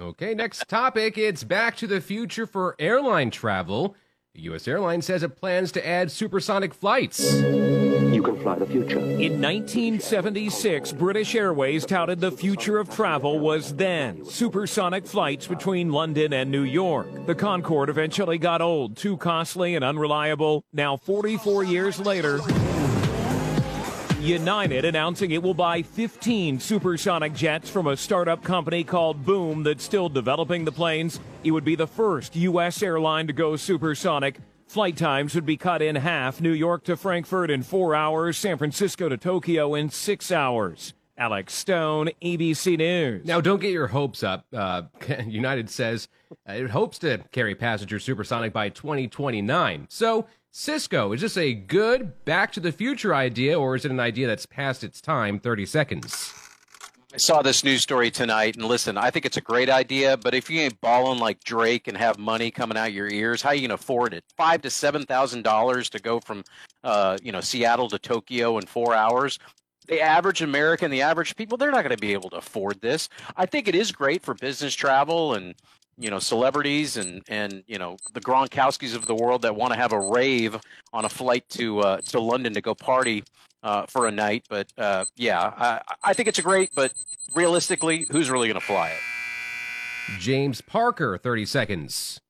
[0.00, 1.18] Okay, next topic.
[1.18, 3.94] It's back to the future for airline travel.
[4.34, 4.66] The U.S.
[4.66, 7.34] Airlines says it plans to add supersonic flights.
[7.34, 8.98] You can fly the future.
[8.98, 16.32] In 1976, British Airways touted the future of travel was then supersonic flights between London
[16.32, 17.26] and New York.
[17.26, 20.64] The Concorde eventually got old, too costly and unreliable.
[20.72, 22.38] Now, 44 years later,
[24.22, 29.82] United announcing it will buy 15 supersonic jets from a startup company called Boom that's
[29.82, 31.18] still developing the planes.
[31.42, 32.84] It would be the first U.S.
[32.84, 34.38] airline to go supersonic.
[34.68, 38.58] Flight times would be cut in half New York to Frankfurt in four hours, San
[38.58, 40.94] Francisco to Tokyo in six hours.
[41.18, 43.24] Alex Stone, ABC News.
[43.26, 44.46] Now, don't get your hopes up.
[44.52, 44.82] Uh,
[45.26, 46.08] United says
[46.48, 49.86] uh, it hopes to carry passengers supersonic by 2029.
[49.88, 54.00] So, Cisco, is this a good Back to the Future idea, or is it an
[54.00, 55.38] idea that's past its time?
[55.38, 56.34] 30 seconds.
[57.14, 60.16] I saw this news story tonight, and listen, I think it's a great idea.
[60.16, 63.50] But if you ain't balling like Drake and have money coming out your ears, how
[63.50, 64.24] you gonna afford it?
[64.34, 66.42] Five to seven thousand dollars to go from,
[66.84, 69.38] uh, you know, Seattle to Tokyo in four hours.
[69.88, 73.08] The average American, the average people, they're not going to be able to afford this.
[73.36, 75.54] I think it is great for business travel and
[75.98, 79.78] you know celebrities and and you know the Gronkowskis of the world that want to
[79.78, 80.58] have a rave
[80.92, 83.24] on a flight to uh, to London to go party
[83.62, 84.46] uh, for a night.
[84.48, 86.70] But uh, yeah, I, I think it's a great.
[86.74, 86.92] But
[87.34, 89.00] realistically, who's really going to fly it?
[90.18, 92.21] James Parker, thirty seconds.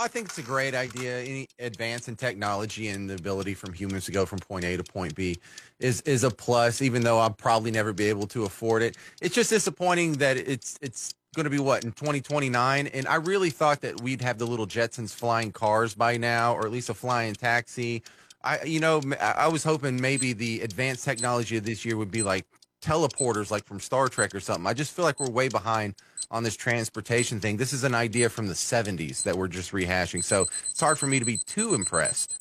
[0.00, 1.20] I think it's a great idea.
[1.20, 4.82] Any advance in technology and the ability from humans to go from point A to
[4.82, 5.36] point B
[5.78, 6.80] is is a plus.
[6.80, 10.78] Even though I'll probably never be able to afford it, it's just disappointing that it's
[10.80, 14.44] it's going to be what in 2029 and i really thought that we'd have the
[14.44, 18.02] little jetsons flying cars by now or at least a flying taxi
[18.42, 22.24] i you know i was hoping maybe the advanced technology of this year would be
[22.24, 22.44] like
[22.82, 25.94] teleporters like from star trek or something i just feel like we're way behind
[26.30, 30.22] on this transportation thing this is an idea from the 70s that we're just rehashing
[30.22, 32.36] so it's hard for me to be too impressed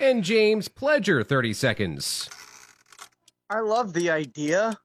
[0.00, 2.30] and james pledger 30 seconds
[3.50, 4.78] i love the idea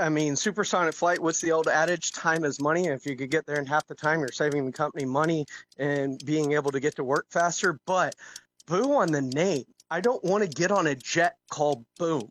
[0.00, 2.12] I mean, supersonic flight, what's the old adage?
[2.12, 2.86] Time is money.
[2.86, 5.44] If you could get there in half the time, you're saving the company money
[5.76, 7.80] and being able to get to work faster.
[7.84, 8.14] But
[8.66, 9.64] boo on the name.
[9.90, 12.28] I don't want to get on a jet called Boom.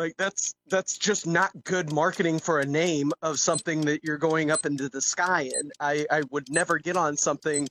[0.00, 4.50] Like that's that's just not good marketing for a name of something that you're going
[4.50, 5.70] up into the sky in.
[5.78, 7.68] I, I would never get on something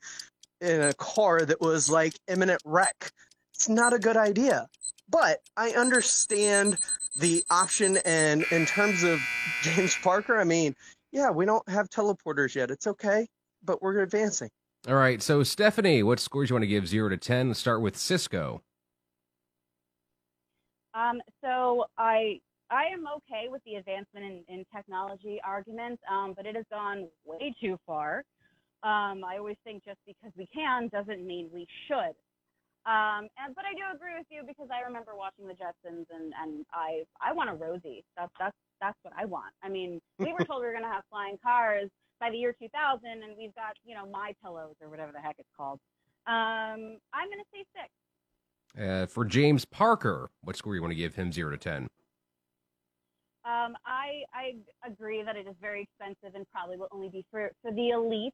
[0.62, 3.12] in a car that was like imminent wreck.
[3.56, 4.68] It's not a good idea.
[5.10, 6.78] But I understand
[7.18, 7.98] the option.
[8.06, 9.20] And in terms of
[9.64, 10.76] James Parker, I mean,
[11.12, 12.70] yeah, we don't have teleporters yet.
[12.70, 13.26] It's okay,
[13.64, 14.52] but we're advancing.
[14.88, 15.20] All right.
[15.24, 17.48] So, Stephanie, what scores you want to give zero to 10?
[17.48, 18.62] Let's start with Cisco.
[21.00, 26.46] Um, so I I am okay with the advancement in, in technology arguments, um, but
[26.46, 28.24] it has gone way too far.
[28.84, 32.16] Um, I always think just because we can doesn't mean we should.
[32.86, 36.34] Um, and but I do agree with you because I remember watching the Jetsons and
[36.42, 38.04] and I I want a Rosie.
[38.18, 39.54] That's that's that's what I want.
[39.64, 42.54] I mean, we were told we were going to have flying cars by the year
[42.60, 42.72] 2000,
[43.04, 45.80] and we've got you know my pillows or whatever the heck it's called.
[46.28, 47.90] Um, I'm going to say six.
[48.78, 51.88] Uh, for James Parker, what score you want to give him zero to ten?
[53.46, 54.56] Um, I I
[54.86, 58.34] agree that it is very expensive and probably will only be for for the elite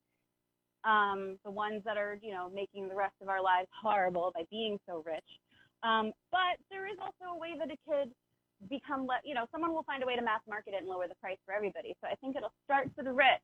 [0.86, 4.43] um, the ones that are, you know, making the rest of our lives horrible by
[4.52, 5.26] being so rich.
[5.84, 8.12] Um, but there is also a way that it could
[8.69, 11.08] become, le- you know, someone will find a way to mass market it and lower
[11.08, 11.95] the price for everybody.
[12.02, 13.41] So I think it'll start for the rich,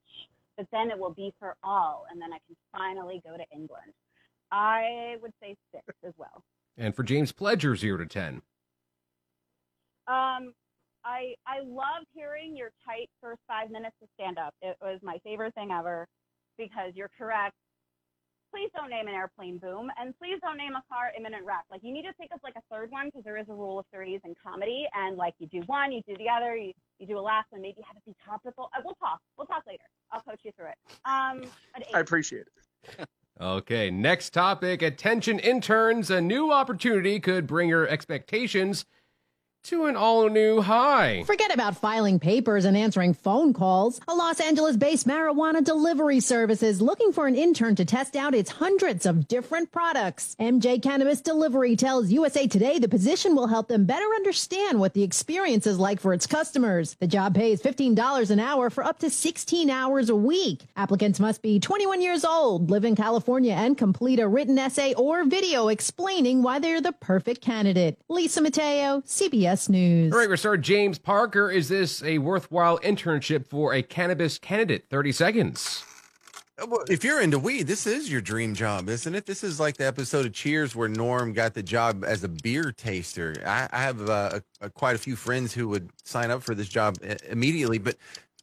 [0.55, 3.91] but then it will be for all, and then I can finally go to England.
[4.51, 6.43] I would say six as well.
[6.77, 8.41] And for James Pledger, zero to ten.
[10.07, 10.53] Um,
[11.03, 14.53] I I loved hearing your tight first five minutes of stand up.
[14.61, 16.07] It was my favorite thing ever
[16.57, 17.55] because you're correct.
[18.53, 21.63] Please don't name an airplane boom, and please don't name a car imminent wreck.
[21.71, 23.79] Like you need to think of like a third one because there is a rule
[23.79, 27.07] of thirties in comedy, and like you do one, you do the other, you, you
[27.07, 28.69] do a last one, maybe have it be topical.
[28.75, 29.21] Uh, we'll talk.
[29.37, 29.83] We'll talk later.
[30.11, 30.77] I'll coach you through it.
[31.05, 31.43] Um,
[31.93, 32.47] I appreciate
[32.97, 33.07] it.
[33.41, 34.81] Okay, next topic.
[34.81, 36.09] Attention interns.
[36.09, 38.85] A new opportunity could bring your expectations
[39.63, 41.23] to an all new high.
[41.23, 44.01] Forget about filing papers and answering phone calls.
[44.07, 48.33] A Los Angeles based marijuana delivery service is looking for an intern to test out
[48.33, 50.35] its hundreds of different products.
[50.39, 55.03] MJ Cannabis Delivery tells USA Today the position will help them better understand what the
[55.03, 56.95] experience is like for its customers.
[56.99, 60.63] The job pays $15 an hour for up to 16 hours a week.
[60.75, 65.23] Applicants must be 21 years old, live in California, and complete a written essay or
[65.23, 67.99] video explaining why they're the perfect candidate.
[68.09, 70.13] Lisa Mateo, CBS CBS News.
[70.13, 70.63] All right, we're starting.
[70.63, 74.85] James Parker, is this a worthwhile internship for a cannabis candidate?
[74.89, 75.83] 30 seconds.
[76.89, 79.25] If you're into weed, this is your dream job, isn't it?
[79.25, 82.71] This is like the episode of Cheers where Norm got the job as a beer
[82.71, 83.33] taster.
[83.45, 86.53] I, I have uh, a, a, quite a few friends who would sign up for
[86.53, 87.97] this job uh, immediately, but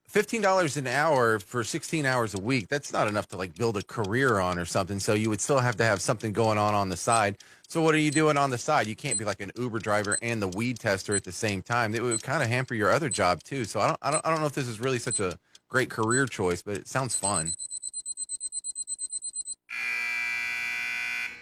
[0.09, 3.85] fifteen dollars an hour for sixteen hours a week—that's not enough to like build a
[3.85, 4.99] career on or something.
[4.99, 7.37] So you would still have to have something going on on the side.
[7.71, 8.87] So what are you doing on the side?
[8.87, 11.95] You can't be like an Uber driver and the weed tester at the same time.
[11.95, 13.67] It would kind of hamper your other job too.
[13.67, 15.91] So I don't, I don't, I don't know if this is really such a great
[15.91, 17.53] career choice, but it sounds fun.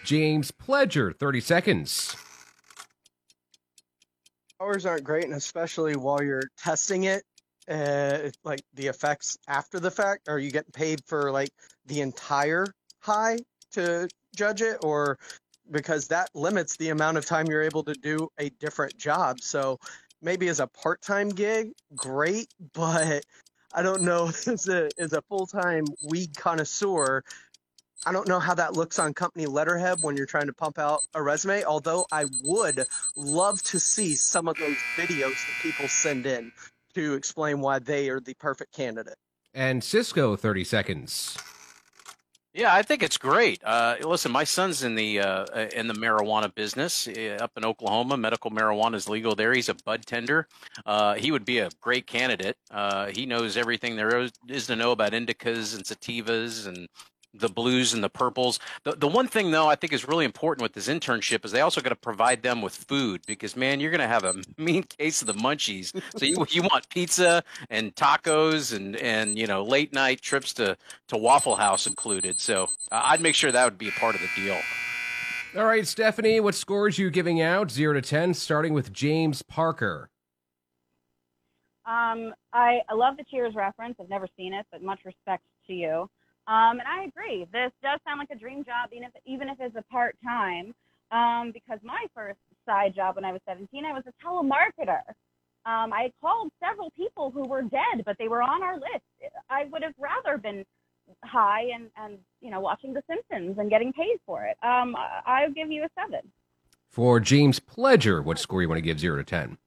[0.02, 2.16] James Pledger, 30 seconds.
[4.60, 7.22] Hours aren't great, and especially while you're testing it,
[7.68, 10.28] uh, like the effects after the fact.
[10.28, 11.50] Are you getting paid for like
[11.86, 12.66] the entire
[13.00, 13.38] high
[13.72, 15.18] to judge it, or
[15.70, 19.40] because that limits the amount of time you're able to do a different job?
[19.40, 19.78] So
[20.22, 23.24] maybe as a part-time gig, great, but
[23.74, 27.22] I don't know as a as a full-time weed connoisseur
[28.04, 31.00] I don't know how that looks on company letterhead when you're trying to pump out
[31.14, 32.84] a resume, although I would
[33.16, 36.52] love to see some of those videos that people send in
[36.94, 39.16] to explain why they are the perfect candidate.
[39.54, 41.36] And Cisco, 30 seconds.
[42.56, 43.62] Yeah, I think it's great.
[43.62, 48.16] Uh, listen, my son's in the uh, in the marijuana business uh, up in Oklahoma.
[48.16, 49.52] Medical marijuana is legal there.
[49.52, 50.48] He's a bud tender.
[50.86, 52.56] Uh, he would be a great candidate.
[52.70, 56.88] Uh, he knows everything there is to know about indicas and sativas and
[57.38, 58.58] the blues and the purples.
[58.84, 61.60] The the one thing though I think is really important with this internship is they
[61.60, 64.82] also got to provide them with food because man, you're going to have a mean
[64.82, 65.92] case of the munchies.
[66.16, 70.76] So you you want pizza and tacos and and you know late night trips to
[71.08, 72.40] to Waffle House included.
[72.40, 74.58] So uh, I'd make sure that would be a part of the deal.
[75.56, 80.10] All right, Stephanie, what scores you giving out 0 to 10 starting with James Parker?
[81.86, 83.94] Um, I, I love the Cheers reference.
[84.00, 86.10] I've never seen it, but much respect to you.
[86.48, 87.46] Um, and I agree.
[87.52, 90.74] This does sound like a dream job, even if even if it's a part time.
[91.10, 95.02] Um, because my first side job when I was 17, I was a telemarketer.
[95.64, 99.04] Um, I called several people who were dead, but they were on our list.
[99.50, 100.64] I would have rather been
[101.24, 104.56] high and and you know watching The Simpsons and getting paid for it.
[104.62, 106.20] Um, I, will give you a seven.
[106.88, 109.58] For James Pledger, what score you want to give zero to ten?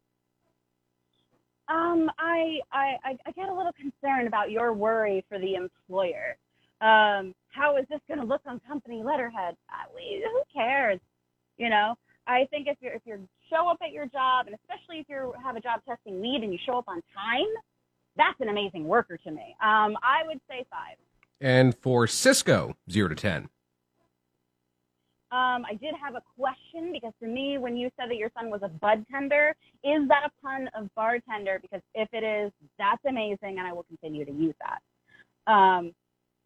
[1.67, 6.37] Um, I, I I get a little concerned about your worry for the employer.
[6.81, 9.55] Um, how is this going to look on company letterhead?
[9.69, 10.99] Uh, we, who cares?
[11.57, 14.99] You know, I think if you if you show up at your job, and especially
[14.99, 17.47] if you have a job testing lead and you show up on time,
[18.15, 19.55] that's an amazing worker to me.
[19.61, 20.95] Um, I would say five.
[21.41, 23.49] And for Cisco, zero to ten.
[25.31, 28.49] Um, I did have a question because to me, when you said that your son
[28.49, 31.59] was a bud tender, is that a pun of bartender?
[31.61, 35.51] Because if it is, that's amazing, and I will continue to use that.
[35.51, 35.93] Um,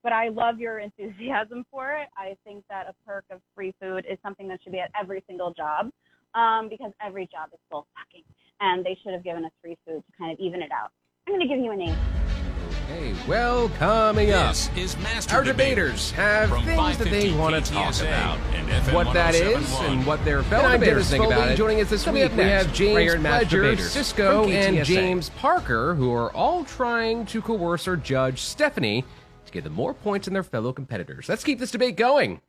[0.04, 2.10] but I love your enthusiasm for it.
[2.18, 5.24] I think that a perk of free food is something that should be at every
[5.28, 5.90] single job
[6.36, 8.24] um, because every job is soul sucking,
[8.60, 10.92] and they should have given us free food to kind of even it out.
[11.26, 11.96] I'm going to give you a name.
[12.86, 17.72] Okay, well, coming this up, is Master our debaters have things that they want to
[17.72, 18.40] talk KTSA about.
[18.54, 21.56] and What that is and what their fellow And debaters think about it.
[21.56, 24.50] Joining us this Coming week, up we have James right here in Master Pledger, Cisco,
[24.50, 29.06] and James Parker, who are all trying to coerce our judge Stephanie
[29.54, 31.30] to give them more points than their fellow competitors.
[31.30, 32.42] Let's keep this debate going.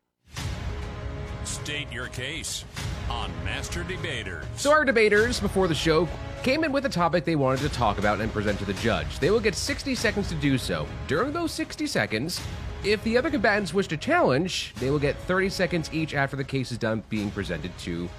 [1.43, 2.65] State your case
[3.09, 4.45] on Master Debaters.
[4.55, 6.09] So our debaters before the show
[6.43, 9.19] came in with a topic they wanted to talk about and present to the judge.
[9.19, 10.87] They will get 60 seconds to do so.
[11.07, 12.41] During those 60 seconds,
[12.83, 16.43] if the other combatants wish to challenge, they will get 30 seconds each after the
[16.43, 18.09] case is done being presented to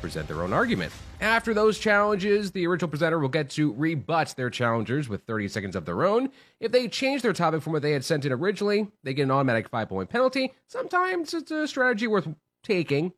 [0.00, 0.92] present their own argument.
[1.20, 5.76] After those challenges, the original presenter will get to rebut their challengers with 30 seconds
[5.76, 6.30] of their own.
[6.60, 9.30] If they change their topic from what they had sent in originally, they get an
[9.30, 10.54] automatic five point penalty.
[10.66, 12.26] Sometimes it's a strategy worth
[12.62, 13.12] taking.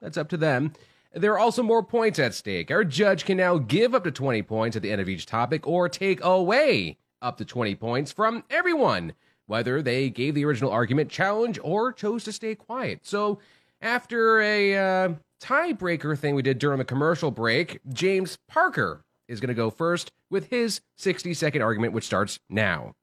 [0.00, 0.72] That's up to them.
[1.12, 2.70] There are also more points at stake.
[2.70, 5.66] Our judge can now give up to 20 points at the end of each topic
[5.66, 9.12] or take away up to 20 points from everyone,
[9.44, 13.00] whether they gave the original argument challenge or chose to stay quiet.
[13.02, 13.40] So,
[13.82, 19.48] after a uh, tiebreaker thing we did during the commercial break, James Parker is going
[19.48, 22.94] to go first with his 60 second argument, which starts now.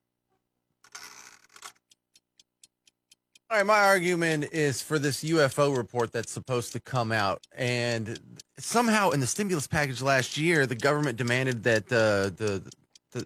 [3.52, 8.20] All right, my argument is for this UFO report that's supposed to come out, and
[8.60, 12.72] somehow in the stimulus package last year, the government demanded that uh, the
[13.12, 13.26] the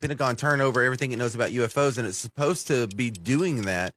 [0.00, 3.94] Pentagon turn over everything it knows about UFOs, and it's supposed to be doing that.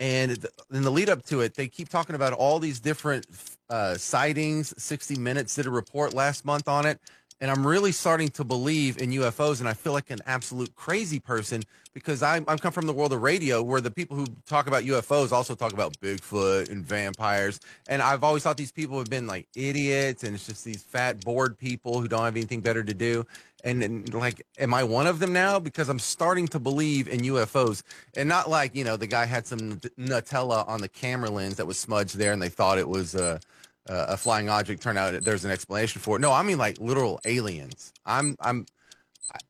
[0.00, 3.26] And in the lead up to it, they keep talking about all these different
[3.70, 4.74] uh, sightings.
[4.76, 7.00] 60 Minutes did a report last month on it.
[7.40, 9.60] And I'm really starting to believe in UFOs.
[9.60, 11.62] And I feel like an absolute crazy person
[11.94, 14.82] because I, I come from the world of radio where the people who talk about
[14.84, 17.60] UFOs also talk about Bigfoot and vampires.
[17.88, 21.20] And I've always thought these people have been like idiots and it's just these fat,
[21.24, 23.24] bored people who don't have anything better to do.
[23.64, 25.58] And, and like, am I one of them now?
[25.58, 27.82] Because I'm starting to believe in UFOs
[28.16, 31.66] and not like, you know, the guy had some Nutella on the camera lens that
[31.66, 33.38] was smudged there and they thought it was, uh,
[33.88, 36.20] uh, a flying object turn out there's an explanation for it.
[36.20, 37.92] No, I mean like literal aliens.
[38.06, 38.66] I'm I'm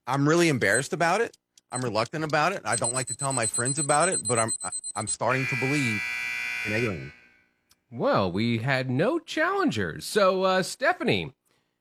[0.06, 1.36] I'm really embarrassed about it.
[1.70, 2.62] I'm reluctant about it.
[2.64, 4.52] I don't like to tell my friends about it, but I'm
[4.96, 6.00] I'm starting to believe
[6.66, 7.12] in aliens.
[7.90, 10.04] Well, we had no challengers.
[10.04, 11.32] So, uh, Stephanie,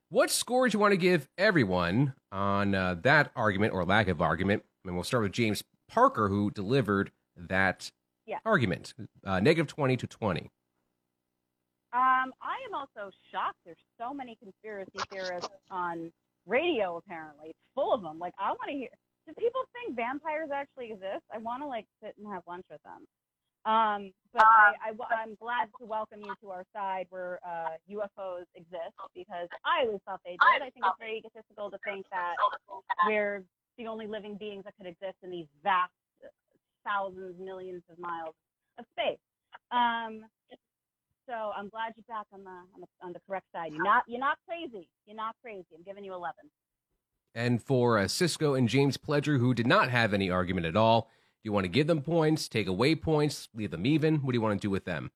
[0.09, 4.63] what scores you want to give everyone on uh, that argument or lack of argument?
[4.85, 7.91] And we'll start with James Parker, who delivered that
[8.25, 8.39] Yeah.
[8.45, 8.93] argument,
[9.25, 10.49] uh, negative 20 to 20.
[11.93, 13.57] Um, I am also shocked.
[13.63, 16.11] There's so many conspiracy theorists on
[16.45, 16.97] radio.
[16.97, 18.19] Apparently, it's full of them.
[18.19, 18.89] Like, I want to hear.
[19.27, 21.23] Do people think vampires actually exist?
[21.33, 23.03] I want to like sit and have lunch with them.
[23.67, 28.47] Um, but I, I, am glad to welcome you to our side where uh, UFOs
[28.55, 30.63] exist because I always thought they did.
[30.63, 32.35] I think it's very egotistical to think that
[33.05, 33.43] we're
[33.77, 35.91] the only living beings that could exist in these vast
[36.23, 36.31] uh,
[36.87, 38.35] thousands, millions of miles
[38.79, 39.19] of space.
[39.71, 40.23] Um,
[41.27, 43.71] so I'm glad you're back on the, on the on the correct side.
[43.73, 44.87] You're not you're not crazy.
[45.05, 45.67] You're not crazy.
[45.75, 46.33] I'm giving you 11.
[47.35, 51.01] And for uh, Cisco and James Pledger, who did not have any argument at all,
[51.01, 54.17] do you want to give them points, take away points, leave them even?
[54.17, 55.11] What do you want to do with them?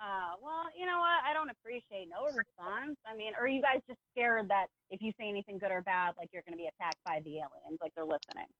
[0.00, 1.22] Uh, well, you know what?
[1.24, 2.96] I don't appreciate no response.
[3.06, 6.14] I mean, are you guys just scared that if you say anything good or bad,
[6.18, 8.50] like you're going to be attacked by the aliens, like they're listening?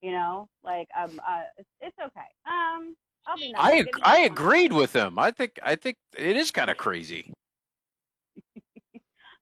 [0.00, 2.30] You know, like um, uh, it's, it's okay.
[2.46, 3.05] Um, I'll be nice.
[3.26, 5.18] I I'll ag- give you I agreed with him.
[5.18, 7.32] I think I think it is kind of crazy.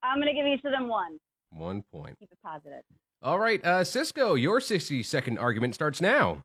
[0.03, 1.19] I'm going to give each of them one.
[1.51, 2.19] One point.
[2.19, 2.83] Keep it positive.
[3.23, 6.43] All right, uh, Cisco, your 60 second argument starts now.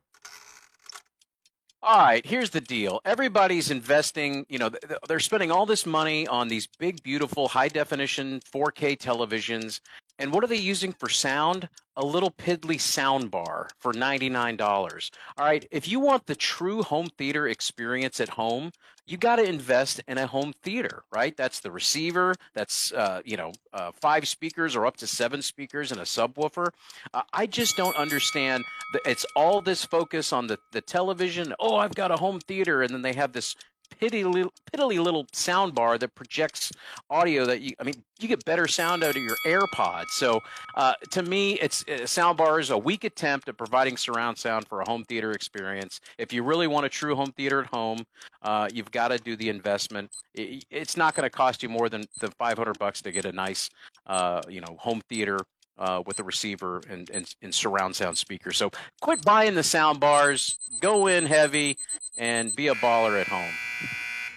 [1.82, 3.00] All right, here's the deal.
[3.04, 7.48] Everybody's investing, you know, th- th- they're spending all this money on these big, beautiful,
[7.48, 9.80] high definition 4K televisions.
[10.20, 11.68] And what are they using for sound?
[11.96, 15.10] A little piddly sound bar for $99.
[15.38, 18.70] All right, if you want the true home theater experience at home,
[19.06, 21.36] you got to invest in a home theater, right?
[21.36, 25.90] That's the receiver, that's, uh, you know, uh, five speakers or up to seven speakers
[25.90, 26.68] and a subwoofer.
[27.12, 28.64] Uh, I just don't understand.
[28.92, 31.54] The, it's all this focus on the, the television.
[31.58, 32.82] Oh, I've got a home theater.
[32.82, 33.56] And then they have this
[34.00, 36.72] little, piddly little sound bar that projects
[37.08, 40.10] audio that you, I mean, you get better sound out of your AirPods.
[40.10, 40.40] So
[40.74, 44.66] uh, to me, it's a sound bar is a weak attempt at providing surround sound
[44.68, 46.00] for a home theater experience.
[46.18, 48.04] If you really want a true home theater at home,
[48.42, 50.10] uh, you've got to do the investment.
[50.38, 53.32] I- It's not going to cost you more than the 500 bucks to get a
[53.32, 53.68] nice,
[54.06, 55.38] uh, you know, home theater
[55.80, 58.56] uh, with a receiver and, and, and surround sound speakers.
[58.56, 58.70] So
[59.00, 61.78] quit buying the sound bars, go in heavy,
[62.18, 63.54] and be a baller at home.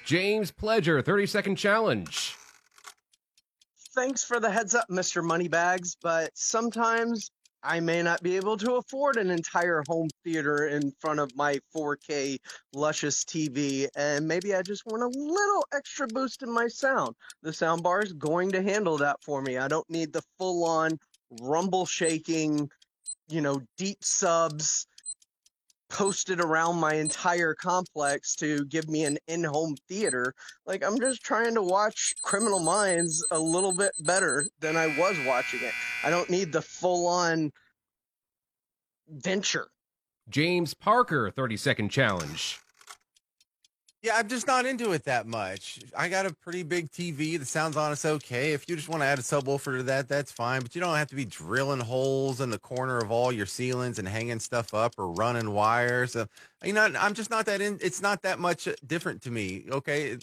[0.06, 2.36] James Pledger, 30 second challenge.
[3.94, 5.24] Thanks for the heads up, Mr.
[5.24, 7.30] Moneybags, but sometimes
[7.66, 11.60] I may not be able to afford an entire home theater in front of my
[11.74, 12.38] 4K
[12.74, 17.16] luscious TV, and maybe I just want a little extra boost in my sound.
[17.42, 19.58] The soundbar is going to handle that for me.
[19.58, 21.00] I don't need the full on
[21.42, 22.70] rumble shaking,
[23.28, 24.88] you know, deep subs
[25.90, 30.34] posted around my entire complex to give me an in-home theater.
[30.66, 35.16] Like I'm just trying to watch Criminal Minds a little bit better than I was
[35.28, 35.74] watching it.
[36.04, 37.52] I don't need the full-on
[39.08, 39.68] venture.
[40.30, 42.60] James Parker, 30 second challenge.
[44.04, 45.80] Yeah, I'm just not into it that much.
[45.98, 47.40] I got a pretty big TV.
[47.40, 48.52] The sound's on okay.
[48.52, 50.62] If you just want to add a subwoofer to that, that's fine.
[50.62, 54.00] But you don't have to be drilling holes in the corner of all your ceilings
[54.00, 56.18] and hanging stuff up or running wires.
[56.18, 56.26] Uh,
[56.64, 57.78] you know, I'm just not that in.
[57.82, 59.66] It's not that much uh, different to me.
[59.70, 60.18] Okay,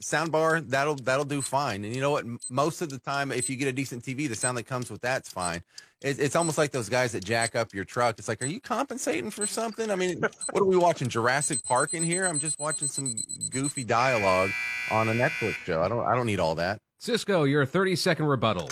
[0.00, 1.84] sound bar that'll that'll do fine.
[1.84, 2.24] And you know what?
[2.50, 5.00] Most of the time, if you get a decent TV, the sound that comes with
[5.00, 5.62] that's fine.
[6.02, 8.18] It, it's almost like those guys that jack up your truck.
[8.18, 9.90] It's like, are you compensating for something?
[9.90, 10.20] I mean,
[10.50, 11.08] what are we watching?
[11.08, 12.26] Jurassic Park in here?
[12.26, 13.14] I'm just watching some
[13.50, 14.50] goofy dialogue
[14.90, 15.82] on a Netflix show.
[15.82, 16.80] I don't I don't need all that.
[16.98, 18.70] Cisco, your 30 second rebuttal.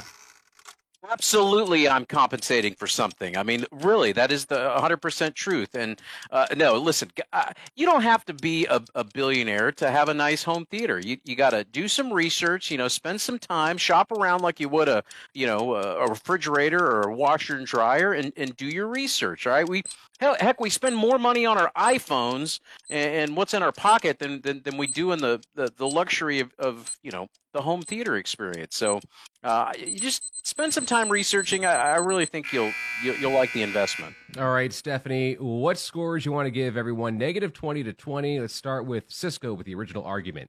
[1.11, 3.37] Absolutely, I'm compensating for something.
[3.37, 5.75] I mean, really, that is the 100% truth.
[5.75, 6.01] And
[6.31, 10.15] uh, no, listen, uh, you don't have to be a, a, billionaire to have a
[10.15, 10.99] nice home theater.
[10.99, 12.71] You you got to do some research.
[12.71, 16.85] You know, spend some time, shop around like you would a you know a refrigerator
[16.85, 19.47] or a washer and dryer, and, and do your research.
[19.47, 19.83] Right, we
[20.25, 22.59] Hell, heck, we spend more money on our iPhones
[22.89, 25.87] and, and what's in our pocket than, than, than we do in the, the, the
[25.87, 28.75] luxury of, of, you know, the home theater experience.
[28.75, 29.01] So
[29.43, 31.67] uh, you just spend some time researching.
[31.67, 32.73] I, I really think you'll,
[33.03, 34.15] you'll, you'll like the investment.
[34.39, 37.19] All right, Stephanie, what scores you want to give everyone?
[37.19, 38.41] Negative 20 to 20.
[38.41, 40.49] Let's start with Cisco with the original argument.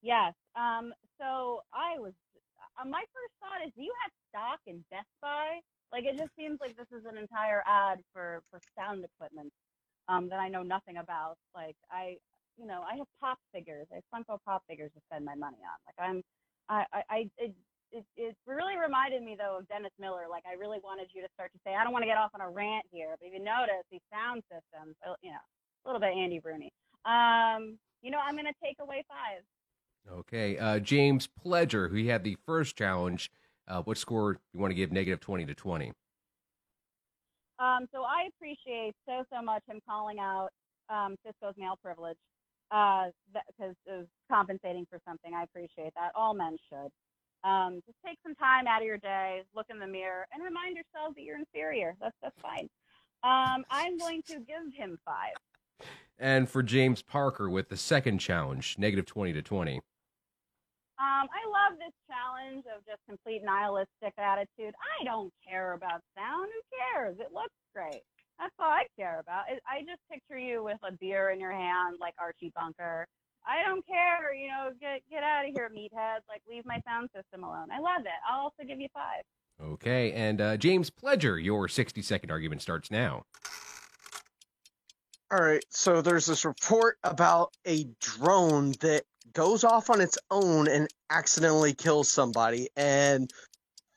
[0.00, 0.32] Yes.
[0.54, 2.12] Um, so I was,
[2.80, 5.58] uh, my first thought is, do you have stock in Best Buy?
[5.92, 9.52] Like it just seems like this is an entire ad for for sound equipment
[10.08, 11.36] um, that I know nothing about.
[11.54, 12.16] Like I,
[12.56, 13.86] you know, I have pop figures.
[13.92, 15.78] I have Funko pop figures to spend my money on.
[15.86, 16.22] Like I'm,
[16.68, 17.54] I, I, I it,
[17.90, 20.26] it, it really reminded me though of Dennis Miller.
[20.30, 22.30] Like I really wanted you to start to say, I don't want to get off
[22.34, 25.44] on a rant here, but if you notice these sound systems, you know,
[25.84, 26.72] a little bit Andy Rooney.
[27.04, 29.42] Um, you know, I'm gonna take away five.
[30.20, 33.30] Okay, uh, James Pledger, who had the first challenge,
[33.68, 35.92] uh, what score you want to give negative 20 to 20?
[37.58, 40.48] Um, so I appreciate so, so much him calling out
[40.88, 42.16] um, Cisco's male privilege
[42.70, 43.12] because
[43.60, 45.34] uh, it was compensating for something.
[45.34, 46.12] I appreciate that.
[46.14, 46.90] All men should.
[47.48, 50.76] Um, just take some time out of your day, look in the mirror, and remind
[50.76, 51.94] yourself that you're inferior.
[52.00, 52.68] That's that's fine.
[53.22, 55.34] Um, I'm going to give him five.
[56.18, 59.80] And for James Parker with the second challenge, negative 20 to 20.
[60.98, 64.74] Um, I love this challenge of just complete nihilistic attitude.
[64.74, 66.50] I don't care about sound.
[66.50, 67.16] Who cares?
[67.20, 68.02] It looks great.
[68.38, 69.44] That's all I care about.
[69.66, 73.06] I just picture you with a beer in your hand, like Archie Bunker.
[73.46, 74.34] I don't care.
[74.34, 76.26] You know, get get out of here, meatheads.
[76.28, 77.70] Like, leave my sound system alone.
[77.70, 78.18] I love it.
[78.28, 79.22] I'll also give you five.
[79.60, 83.24] Okay, and uh, James Pledger, your 60 second argument starts now.
[85.30, 90.68] All right, so there's this report about a drone that goes off on its own
[90.68, 92.68] and accidentally kills somebody.
[92.76, 93.30] And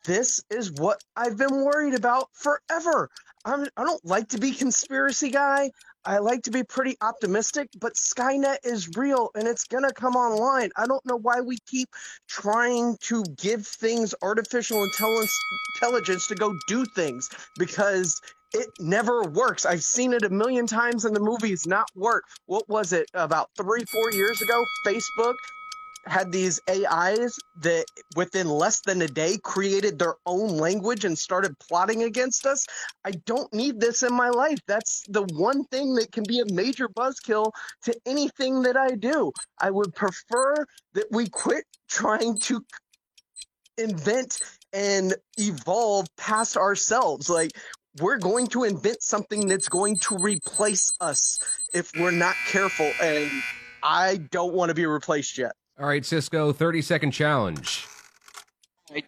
[0.06, 3.10] this is what I've been worried about forever.
[3.46, 5.72] I'm, I don't like to be conspiracy guy.
[6.04, 10.16] I like to be pretty optimistic, but Skynet is real and it's going to come
[10.16, 10.72] online.
[10.76, 11.90] I don't know why we keep
[12.28, 15.40] trying to give things artificial intelligence,
[15.76, 18.20] intelligence to go do things because
[18.54, 19.66] it never works.
[19.66, 22.24] I've seen it a million times in the movies not work.
[22.46, 24.64] What was it about three, four years ago?
[24.86, 25.36] Facebook
[26.06, 27.86] had these AIs that
[28.16, 32.66] within less than a day created their own language and started plotting against us.
[33.06, 34.58] I don't need this in my life.
[34.68, 37.52] That's the one thing that can be a major buzzkill
[37.84, 39.32] to anything that I do.
[39.60, 42.66] I would prefer that we quit trying to
[43.78, 44.40] invent
[44.74, 47.30] and evolve past ourselves.
[47.30, 47.52] Like
[48.00, 51.40] we're going to invent something that's going to replace us
[51.74, 52.92] if we're not careful.
[53.02, 53.30] And
[53.84, 55.54] I don't want to be replaced yet.
[55.80, 57.88] All right, Cisco, 30 second challenge.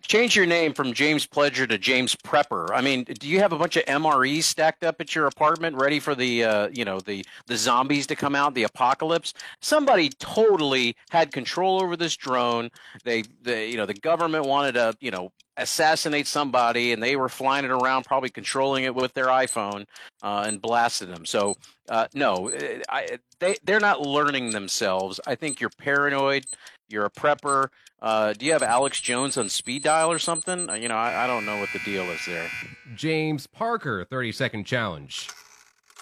[0.02, 2.70] Change your name from James Pledger to James Prepper.
[2.74, 6.00] I mean, do you have a bunch of MREs stacked up at your apartment, ready
[6.00, 9.34] for the uh, you know the the zombies to come out, the apocalypse?
[9.60, 12.70] Somebody totally had control over this drone.
[13.04, 17.30] They, they you know, the government wanted to you know assassinate somebody, and they were
[17.30, 19.86] flying it around, probably controlling it with their iPhone,
[20.22, 21.26] uh, and blasted them.
[21.26, 21.56] So
[21.90, 22.52] uh, no,
[22.90, 25.20] I, they they're not learning themselves.
[25.28, 26.46] I think you're paranoid.
[26.90, 27.68] You're a prepper.
[28.02, 30.70] Uh, do you have Alex Jones on speed dial or something?
[30.70, 32.50] Uh, you know, I, I don't know what the deal is there.
[32.96, 35.30] James Parker, 30 second challenge.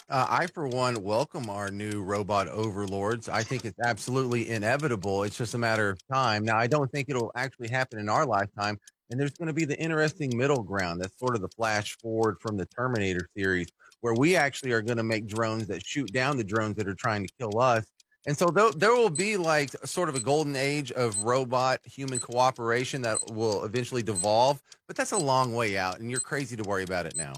[0.10, 3.30] Uh, I, for one, welcome our new robot overlords.
[3.30, 5.24] I think it's absolutely inevitable.
[5.24, 6.44] It's just a matter of time.
[6.44, 8.78] Now, I don't think it'll actually happen in our lifetime.
[9.12, 11.02] And there's going to be the interesting middle ground.
[11.02, 13.68] That's sort of the flash forward from the Terminator series,
[14.00, 16.96] where we actually are going to make drones that shoot down the drones that are
[16.96, 17.86] trying to kill us
[18.28, 23.02] and so there, will be like sort of a golden age of robot human cooperation
[23.02, 26.84] that will eventually devolve, but that's a long way out, and you're crazy to worry
[26.84, 27.34] about it now.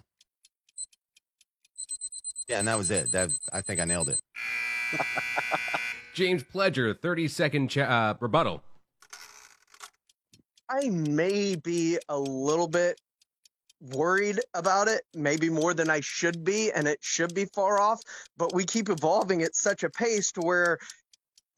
[2.50, 3.14] Yeah, and that was it.
[3.14, 4.22] That I think I nailed it.
[6.14, 8.62] James Pledger, 30 second uh, rebuttal.
[10.74, 13.00] I may be a little bit
[13.80, 18.02] worried about it, maybe more than I should be, and it should be far off.
[18.38, 20.80] But we keep evolving at such a pace to where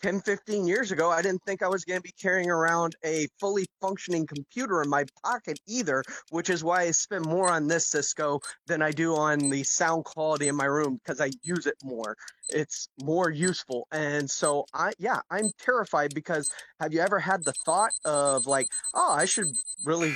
[0.01, 3.27] 10, 15 years ago, I didn't think I was going to be carrying around a
[3.39, 7.87] fully functioning computer in my pocket either, which is why I spend more on this
[7.87, 11.75] Cisco than I do on the sound quality in my room because I use it
[11.83, 12.15] more.
[12.49, 13.87] It's more useful.
[13.91, 18.67] And so I yeah, I'm terrified because have you ever had the thought of like,
[18.93, 19.47] oh, I should
[19.85, 20.13] really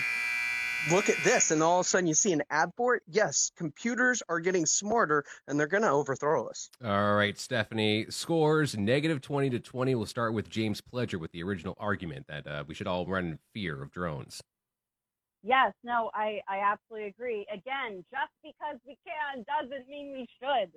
[0.91, 3.03] look at this, and all of a sudden you see an ad for it.
[3.07, 6.69] Yes, computers are getting smarter, and they're going to overthrow us.
[6.83, 8.05] All right, Stephanie.
[8.09, 9.95] Scores negative 20 to 20.
[9.95, 13.25] We'll start with James Pledger with the original argument that uh, we should all run
[13.25, 14.41] in fear of drones.
[15.41, 17.45] Yes, no, I, I absolutely agree.
[17.51, 20.71] Again, just because we can doesn't mean we should.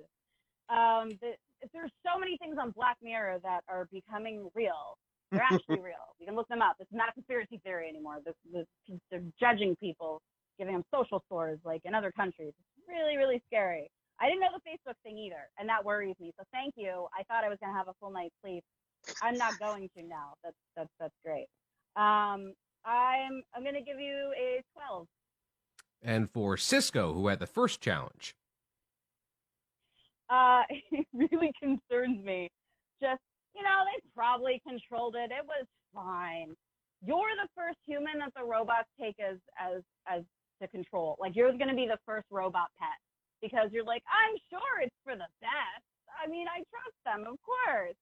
[0.73, 1.33] Um, the,
[1.73, 4.97] there's so many things on Black Mirror that are becoming real.
[5.33, 6.13] They're actually real.
[6.19, 6.75] You can look them up.
[6.79, 8.19] It's not a conspiracy theory anymore.
[8.23, 10.21] The, the, they're judging people,
[10.57, 12.53] giving them social scores like in other countries.
[12.53, 13.89] It's really, really scary.
[14.21, 16.31] I didn't know the Facebook thing either, and that worries me.
[16.37, 17.07] So thank you.
[17.17, 18.63] I thought I was going to have a full night's sleep.
[19.21, 20.33] I'm not going to now.
[20.43, 21.47] That's that's that's great.
[21.95, 22.53] Um,
[22.85, 25.07] I'm I'm going to give you a 12.
[26.03, 28.35] And for Cisco, who had the first challenge.
[30.29, 30.61] Uh,
[30.91, 32.49] it really concerns me.
[33.01, 33.21] Just
[33.55, 35.31] you know, they probably controlled it.
[35.31, 36.55] It was fine.
[37.05, 40.23] You're the first human that the robots take as as as
[40.61, 41.17] to control.
[41.19, 42.97] Like you're going to be the first robot pet
[43.41, 45.85] because you're like, I'm sure it's for the best.
[46.23, 47.95] I mean, I trust them, of course.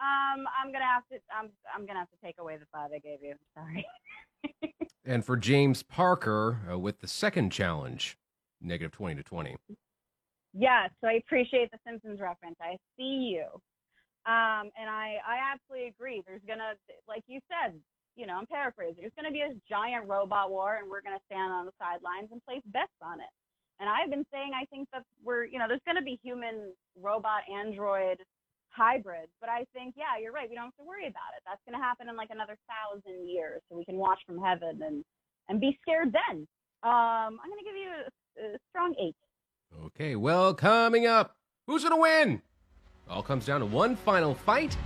[0.00, 1.18] Um, I'm gonna have to.
[1.30, 3.34] I'm I'm gonna have to take away the five I gave you.
[3.54, 3.86] Sorry.
[5.04, 8.16] and for James Parker uh, with the second challenge,
[8.62, 9.56] negative twenty to twenty.
[10.54, 12.56] Yes, so I appreciate the Simpsons reference.
[12.62, 13.44] I see you.
[14.26, 16.22] Um, and I, I absolutely agree.
[16.26, 16.76] There's gonna,
[17.08, 17.72] like you said,
[18.16, 19.00] you know, I'm paraphrasing.
[19.00, 22.44] There's gonna be a giant robot war, and we're gonna stand on the sidelines and
[22.44, 23.32] place bets on it.
[23.80, 27.48] And I've been saying I think that we're, you know, there's gonna be human, robot,
[27.48, 28.20] android
[28.68, 29.32] hybrids.
[29.40, 30.48] But I think, yeah, you're right.
[30.48, 31.42] We don't have to worry about it.
[31.48, 35.04] That's gonna happen in like another thousand years, so we can watch from heaven and
[35.48, 36.46] and be scared then.
[36.82, 39.16] Um, I'm gonna give you a, a strong eight.
[39.86, 42.42] Okay, well, coming up, who's gonna win?
[43.10, 44.76] All comes down to one final fight.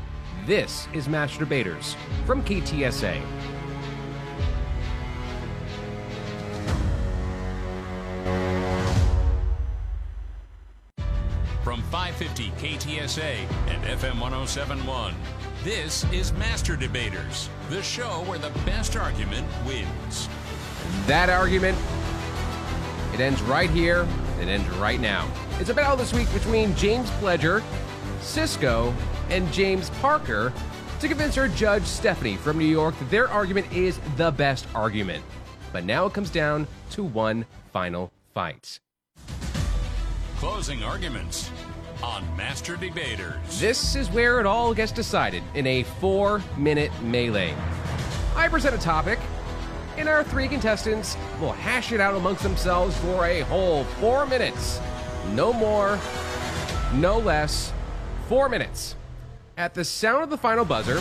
[0.47, 1.95] This is Master Debaters
[2.25, 3.21] from KTSA.
[11.63, 13.37] From 550 KTSA
[13.69, 15.15] and FM 1071,
[15.63, 20.31] this is Master Debaters, the show where the best argument wins.
[21.07, 21.77] That argument,
[23.13, 24.09] it ends right here,
[24.41, 25.31] it ends right now.
[25.61, 27.63] It's a battle this week between James Pledger
[28.25, 28.95] Cisco,
[29.31, 30.53] and James Parker
[31.01, 35.23] to convince our judge Stephanie from New York that their argument is the best argument.
[35.73, 38.81] But now it comes down to one final fight.
[40.39, 41.51] Closing arguments
[42.03, 43.61] on Master Debaters.
[43.61, 47.55] This is where it all gets decided in a four minute melee.
[48.35, 49.19] I present a topic,
[49.99, 54.81] and our three contestants will hash it out amongst themselves for a whole four minutes.
[55.35, 55.99] No more,
[56.95, 57.74] no less
[58.25, 58.97] four minutes.
[59.57, 61.01] At the sound of the final buzzer,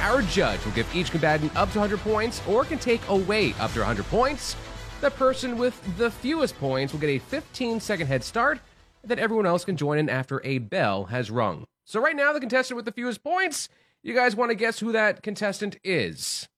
[0.00, 3.72] our judge will give each combatant up to 100 points or can take away up
[3.72, 4.56] to 100 points.
[5.00, 8.60] The person with the fewest points will get a 15 second head start,
[9.02, 11.64] and then everyone else can join in after a bell has rung.
[11.84, 13.68] So, right now, the contestant with the fewest points,
[14.02, 16.48] you guys want to guess who that contestant is?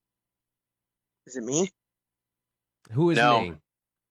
[1.26, 1.70] Is it me?
[2.92, 3.40] Who is no.
[3.40, 3.52] me?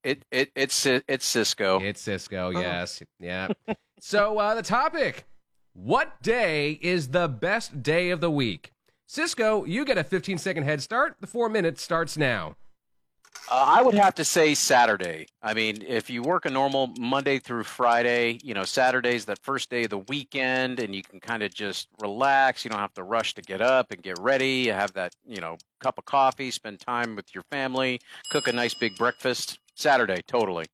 [0.04, 1.80] It it it's it's Cisco.
[1.80, 2.52] It's Cisco.
[2.52, 3.02] Yes.
[3.20, 3.48] Yeah.
[4.00, 5.26] so uh, the topic
[5.78, 8.72] what day is the best day of the week?
[9.06, 11.18] Cisco, you get a 15 second head start.
[11.22, 12.56] The four minutes starts now.
[13.50, 15.28] Uh, I would have to say Saturday.
[15.44, 19.70] I mean, if you work a normal Monday through Friday, you know, Saturday's that first
[19.70, 22.66] day of the weekend, and you can kind of just relax.
[22.66, 24.70] You don't have to rush to get up and get ready.
[24.70, 28.02] Have that, you know, cup of coffee, spend time with your family,
[28.32, 29.60] cook a nice big breakfast.
[29.76, 30.66] Saturday, totally.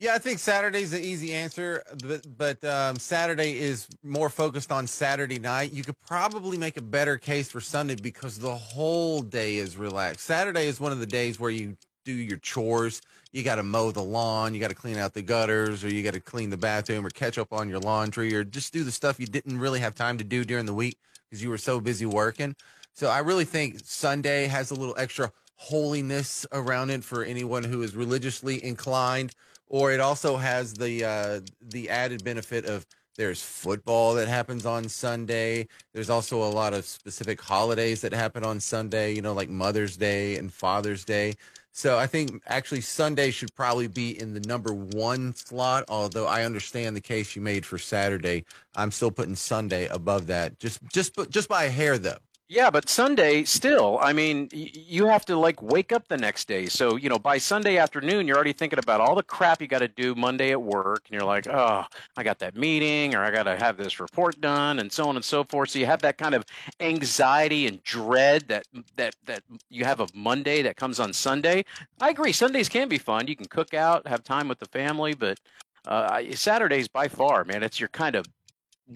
[0.00, 4.86] Yeah, I think Saturday's the easy answer, but, but um, Saturday is more focused on
[4.86, 5.74] Saturday night.
[5.74, 10.24] You could probably make a better case for Sunday because the whole day is relaxed.
[10.24, 11.76] Saturday is one of the days where you
[12.06, 13.02] do your chores.
[13.32, 16.02] You got to mow the lawn, you got to clean out the gutters, or you
[16.02, 18.90] got to clean the bathroom, or catch up on your laundry, or just do the
[18.90, 20.96] stuff you didn't really have time to do during the week
[21.28, 22.56] because you were so busy working.
[22.94, 27.82] So I really think Sunday has a little extra holiness around it for anyone who
[27.82, 29.34] is religiously inclined
[29.70, 31.40] or it also has the uh,
[31.70, 32.84] the added benefit of
[33.16, 35.68] there's football that happens on Sunday.
[35.92, 39.96] There's also a lot of specific holidays that happen on Sunday, you know, like Mother's
[39.96, 41.34] Day and Father's Day.
[41.72, 45.84] So I think actually Sunday should probably be in the number one slot.
[45.88, 48.44] Although I understand the case you made for Saturday,
[48.74, 52.18] I'm still putting Sunday above that, just just just by a hair though.
[52.52, 56.48] Yeah, but Sunday still, I mean, y- you have to like wake up the next
[56.48, 56.66] day.
[56.66, 59.78] So, you know, by Sunday afternoon, you're already thinking about all the crap you got
[59.78, 61.02] to do Monday at work.
[61.06, 61.84] And you're like, oh,
[62.16, 65.14] I got that meeting or I got to have this report done and so on
[65.14, 65.70] and so forth.
[65.70, 66.44] So you have that kind of
[66.80, 68.64] anxiety and dread that,
[68.96, 71.64] that, that you have of Monday that comes on Sunday.
[72.00, 72.32] I agree.
[72.32, 73.28] Sundays can be fun.
[73.28, 75.38] You can cook out, have time with the family, but
[75.86, 78.26] uh, Saturdays by far, man, it's your kind of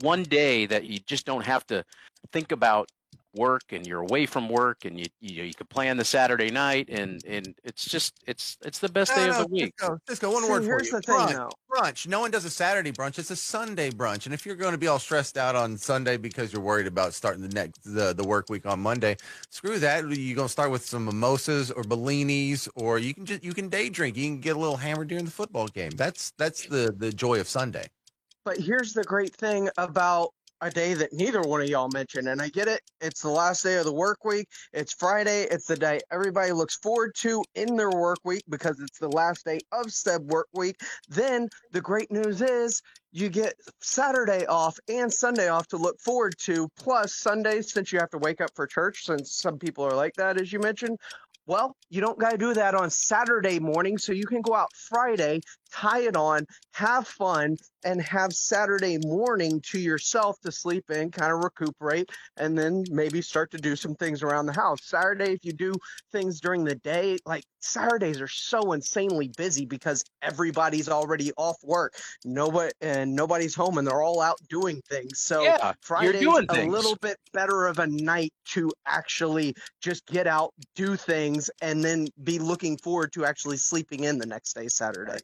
[0.00, 1.84] one day that you just don't have to
[2.32, 2.90] think about
[3.34, 6.50] work and you're away from work and you you, know, you could plan the Saturday
[6.50, 9.74] night and and it's just it's it's the best day No, of the no, week.
[9.78, 10.92] Cisco, Cisco, one See, word for here's you.
[10.92, 11.58] the thing, brunch, though.
[11.70, 12.06] brunch.
[12.06, 13.18] No one does a Saturday brunch.
[13.18, 14.26] It's a Sunday brunch.
[14.26, 17.14] And if you're going to be all stressed out on Sunday because you're worried about
[17.14, 19.16] starting the next the, the work week on Monday,
[19.50, 20.04] screw that.
[20.08, 23.68] You're going to start with some mimosas or Bellinis, or you can just you can
[23.68, 24.16] day drink.
[24.16, 25.90] You can get a little hammered during the football game.
[25.92, 27.88] That's that's the the joy of Sunday.
[28.44, 30.30] But here's the great thing about
[30.64, 32.80] a day that neither one of y'all mentioned, and I get it.
[33.02, 34.48] It's the last day of the work week.
[34.72, 35.42] It's Friday.
[35.50, 39.44] It's the day everybody looks forward to in their work week because it's the last
[39.44, 40.76] day of said work week.
[41.08, 42.80] Then the great news is
[43.12, 46.66] you get Saturday off and Sunday off to look forward to.
[46.78, 50.14] Plus Sundays, since you have to wake up for church, since some people are like
[50.14, 50.98] that, as you mentioned.
[51.46, 54.72] Well, you don't got to do that on Saturday morning, so you can go out
[54.74, 55.40] Friday,
[55.74, 61.32] tie it on, have fun, and have Saturday morning to yourself to sleep in, kind
[61.32, 64.78] of recuperate, and then maybe start to do some things around the house.
[64.82, 65.74] Saturday, if you do
[66.12, 71.94] things during the day, like Saturdays are so insanely busy because everybody's already off work,
[72.24, 75.20] nobody and nobody's home, and they're all out doing things.
[75.20, 76.72] So Yeah, Friday's a things.
[76.72, 82.06] little bit better of a night to actually just get out, do things, and then
[82.22, 85.18] be looking forward to actually sleeping in the next day, Saturday.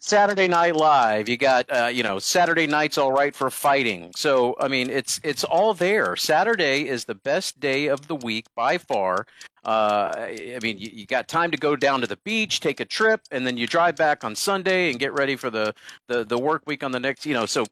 [0.00, 1.28] Saturday Night Live.
[1.28, 4.12] You got uh, you know Saturday night's all right for fighting.
[4.16, 6.16] So I mean it's it's all there.
[6.16, 9.26] Saturday is the best day of the week by far.
[9.64, 12.84] Uh, I mean you, you got time to go down to the beach, take a
[12.84, 15.74] trip, and then you drive back on Sunday and get ready for the
[16.08, 17.26] the, the work week on the next.
[17.26, 17.66] You know so.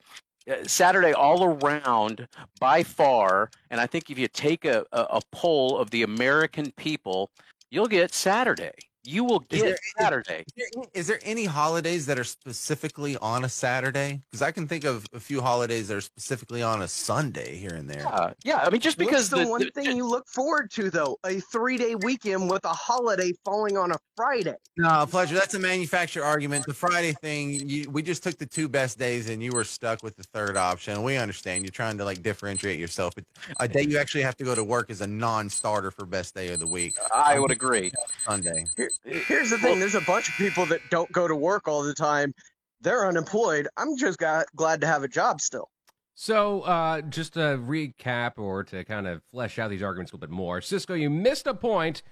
[0.51, 2.29] uh, Saturday all around
[2.61, 6.73] by far, and I think if you take a, a, a poll of the American
[6.73, 7.31] people,
[7.71, 8.73] you'll get Saturday.
[9.09, 10.45] You will Is get there- Saturday.
[10.55, 14.21] Is there, is there any holidays that are specifically on a Saturday?
[14.31, 17.75] Because I can think of a few holidays that are specifically on a Sunday here
[17.75, 18.03] and there.
[18.03, 18.57] Yeah, yeah.
[18.59, 21.19] I mean, just What's because the, the, one the- thing you look forward to, though?
[21.25, 24.57] A three-day weekend with a holiday falling on a Friday.
[24.77, 25.33] No, Pledger.
[25.33, 26.67] That's a manufacturer argument.
[26.67, 30.03] The Friday thing, you, we just took the two best days, and you were stuck
[30.03, 31.03] with the third option.
[31.03, 33.25] We understand you're trying to like differentiate yourself, but
[33.59, 36.53] a day you actually have to go to work is a non-starter for best day
[36.53, 36.95] of the week.
[37.15, 37.91] I um, would agree.
[38.25, 38.67] Sunday.
[38.77, 41.83] Here, here's the thing: there's a bunch of people that don't go to work all
[41.83, 42.33] the time.
[42.81, 43.69] They're unemployed.
[43.77, 45.69] I'm just got, glad to have a job still.
[46.15, 50.27] So, uh, just to recap or to kind of flesh out these arguments a little
[50.29, 52.03] bit more, Cisco, you missed a point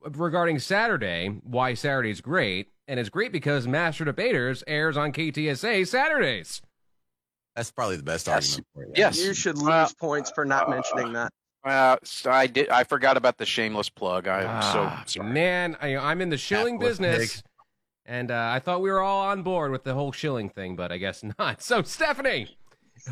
[0.00, 5.86] regarding Saturday, why Saturday is great, and it's great because Master Debaters airs on KTSA
[5.86, 6.60] Saturdays.
[7.54, 8.34] That's probably the best Yes.
[8.58, 8.92] argument for you.
[8.96, 9.18] Yes.
[9.24, 11.30] You should lose Well, points for not mentioning that.
[11.64, 12.68] Uh, so I did.
[12.70, 14.26] I forgot about the shameless plug.
[14.26, 15.32] I'm Ah, so sorry.
[15.32, 17.42] man, I, I'm in the shilling Capitalist business,
[18.04, 20.90] and uh, I thought we were all on board with the whole shilling thing, but
[20.90, 21.62] I guess not.
[21.62, 22.56] So, Stephanie,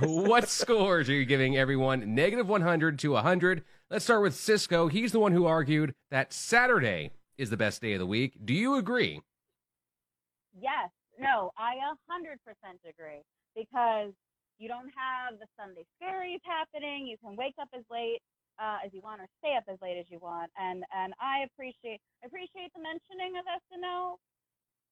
[0.01, 2.15] what scores are you giving everyone?
[2.15, 3.63] Negative 100 to 100.
[3.89, 4.89] Let's start with Cisco.
[4.89, 8.35] He's the one who argued that Saturday is the best day of the week.
[8.45, 9.21] Do you agree?
[10.61, 10.91] Yes.
[11.19, 13.21] No, I a hundred percent agree
[13.55, 14.13] because
[14.59, 17.07] you don't have the Sunday scaries happening.
[17.07, 18.21] You can wake up as late
[18.61, 20.53] uh, as you want or stay up as late as you want.
[20.61, 24.21] And and I appreciate I appreciate the mentioning of SNL.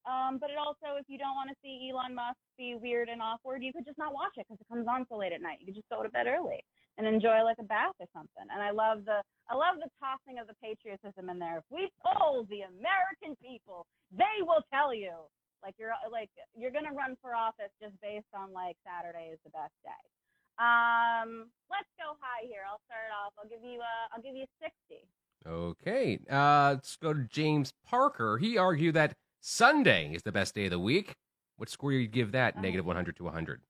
[0.09, 3.21] Um, but it also, if you don't want to see Elon Musk be weird and
[3.21, 5.61] awkward, you could just not watch it because it comes on so late at night.
[5.61, 6.65] You could just go to bed early
[6.97, 8.49] and enjoy like a bath or something.
[8.49, 11.61] And I love the I love the tossing of the patriotism in there.
[11.61, 13.85] If we poll the American people,
[14.17, 15.29] they will tell you
[15.63, 19.53] like you're like you're gonna run for office just based on like Saturday is the
[19.53, 20.03] best day.
[20.59, 22.63] Um, let's go high here.
[22.69, 23.33] I'll start off.
[23.39, 25.07] I'll give you uh I'll give you sixty.
[25.47, 26.19] Okay.
[26.31, 28.39] Uh, let's go to James Parker.
[28.39, 31.15] He argued that Sunday is the best day of the week.
[31.57, 32.61] What score do you give that?
[32.61, 33.61] Negative 100 to 100.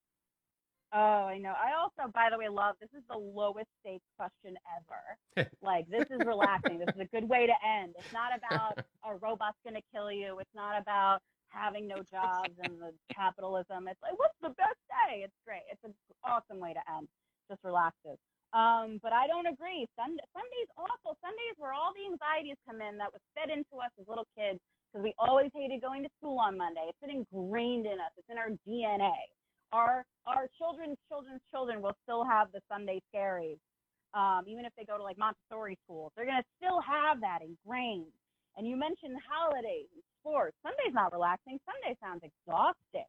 [0.93, 1.51] Oh, I know.
[1.51, 5.49] I also, by the way, love this is the lowest stakes question ever.
[5.63, 6.79] like this is relaxing.
[6.79, 7.95] this is a good way to end.
[7.99, 10.39] It's not about a robot's gonna kill you.
[10.39, 13.89] It's not about having no jobs and the capitalism.
[13.89, 15.25] It's like what's the best day?
[15.25, 15.65] It's great.
[15.71, 15.95] It's an
[16.25, 17.09] awesome way to end.
[17.51, 18.19] Just relaxes.
[18.53, 19.85] Um, but I don't agree.
[19.97, 21.17] Sunday, Sunday's awful.
[21.21, 24.61] Sundays where all the anxieties come in that was fed into us as little kids
[24.89, 26.89] because we always hated going to school on Monday.
[26.89, 28.13] It's been ingrained in us.
[28.17, 29.17] It's in our DNA.
[29.73, 33.61] Our our children's children's children will still have the Sunday scaries
[34.15, 38.13] um, even if they go to like Montessori schools, they're to still have that ingrained.
[38.57, 41.59] And you mentioned holidays and Sunday's not relaxing.
[41.65, 43.09] Sunday sounds exhausting.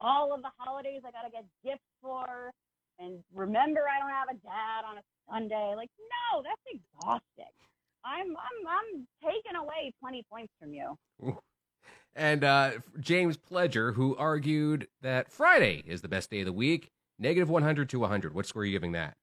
[0.00, 2.50] All of the holidays I got to get gifts for.
[2.98, 5.74] And remember, I don't have a dad on a Sunday.
[5.76, 7.52] Like, no, that's exhausting.
[8.04, 10.96] I'm I'm I'm taking away 20 points from you.
[12.16, 16.90] And uh, James Pledger, who argued that Friday is the best day of the week,
[17.18, 18.34] negative 100 to 100.
[18.34, 19.14] What score are you giving that?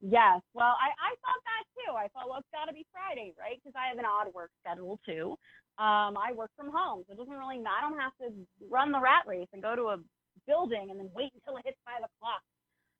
[0.00, 0.40] Yes.
[0.54, 1.92] Well, I, I thought that too.
[1.96, 3.58] I thought, well, it's got to be Friday, right?
[3.62, 5.36] Because I have an odd work schedule too.
[5.80, 7.56] Um, I work from home, so it doesn't really.
[7.64, 8.28] I don't have to
[8.68, 9.98] run the rat race and go to a
[10.46, 12.44] building and then wait until it hits five o'clock,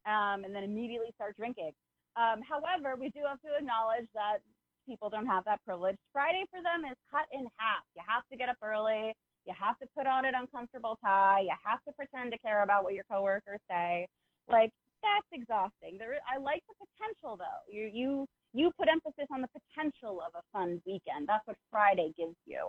[0.08, 1.76] um, and then immediately start drinking.
[2.16, 4.40] Um, however, we do have to acknowledge that
[4.88, 5.96] people don't have that privilege.
[6.12, 7.84] Friday for them is cut in half.
[7.94, 9.12] You have to get up early.
[9.44, 11.44] You have to put on an uncomfortable tie.
[11.44, 14.08] You have to pretend to care about what your coworkers say.
[14.48, 14.70] Like
[15.02, 15.96] that's exhausting.
[15.98, 17.60] There, I like the potential though.
[17.68, 21.28] You you you put emphasis on the potential of a fun weekend.
[21.28, 22.68] That's what Friday gives you.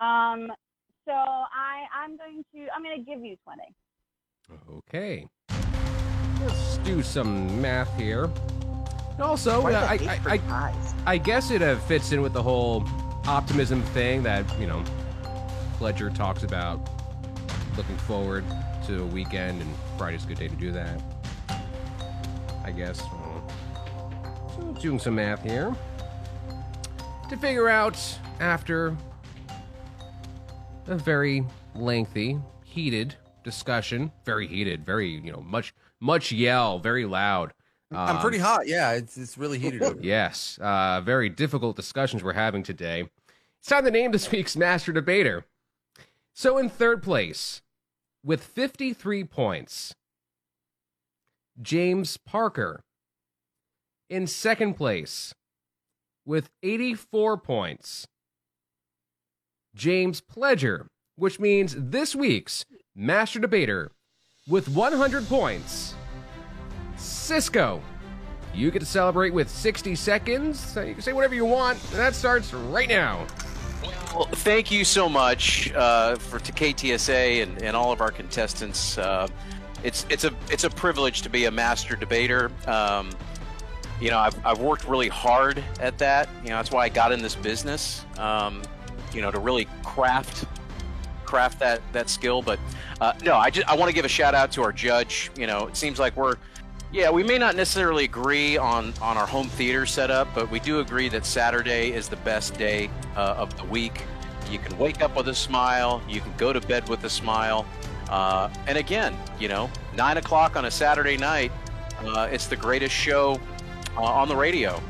[0.00, 0.52] Um,
[1.06, 3.74] so I I'm going to I'm going to give you twenty.
[4.70, 5.26] Okay.
[6.40, 8.30] Let's do some math here.
[9.20, 10.72] Also, uh, I, I, I.
[11.04, 12.84] I guess it uh, fits in with the whole
[13.26, 14.84] optimism thing that, you know,
[15.78, 16.88] Pledger talks about
[17.76, 18.44] looking forward
[18.86, 21.02] to a weekend, and Friday's a good day to do that.
[22.64, 23.00] I guess.
[23.00, 25.74] So, doing some math here
[27.28, 27.96] to figure out
[28.40, 28.96] after
[30.86, 33.14] a very lengthy, heated
[33.44, 37.52] discussion, very heated, very, you know, much, much yell, very loud.
[37.90, 38.66] I'm pretty Um, hot.
[38.66, 39.82] Yeah, it's it's really heated.
[39.82, 39.98] over.
[40.00, 43.08] Yes, uh, very difficult discussions we're having today.
[43.60, 45.44] It's time to name this week's master debater.
[46.34, 47.62] So, in third place,
[48.22, 49.94] with 53 points,
[51.60, 52.84] James Parker.
[54.10, 55.34] In second place,
[56.28, 58.06] with 84 points,
[59.74, 63.90] James Pledger, which means this week's master debater
[64.46, 65.94] with 100 points.
[66.98, 67.82] Cisco.
[68.52, 70.60] You get to celebrate with 60 seconds.
[70.60, 73.26] So you can say whatever you want, and that starts right now.
[74.14, 78.98] Well, thank you so much uh, for to KTSA and, and all of our contestants.
[78.98, 79.28] Uh,
[79.84, 82.50] it's it's a it's a privilege to be a master debater.
[82.66, 83.10] Um,
[84.00, 86.28] you know, I've, I've worked really hard at that.
[86.42, 88.04] You know, that's why I got in this business.
[88.18, 88.62] Um,
[89.12, 90.44] you know, to really craft
[91.24, 92.42] craft that that skill.
[92.42, 92.58] But
[93.00, 95.30] uh, no, I just I want to give a shout out to our judge.
[95.36, 96.36] You know, it seems like we're
[96.90, 100.80] yeah, we may not necessarily agree on on our home theater setup, but we do
[100.80, 104.04] agree that Saturday is the best day uh, of the week.
[104.50, 106.00] You can wake up with a smile.
[106.08, 107.66] You can go to bed with a smile.
[108.08, 111.52] Uh, and again, you know, nine o'clock on a Saturday night,
[112.00, 113.38] uh, it's the greatest show
[113.98, 114.80] uh, on the radio.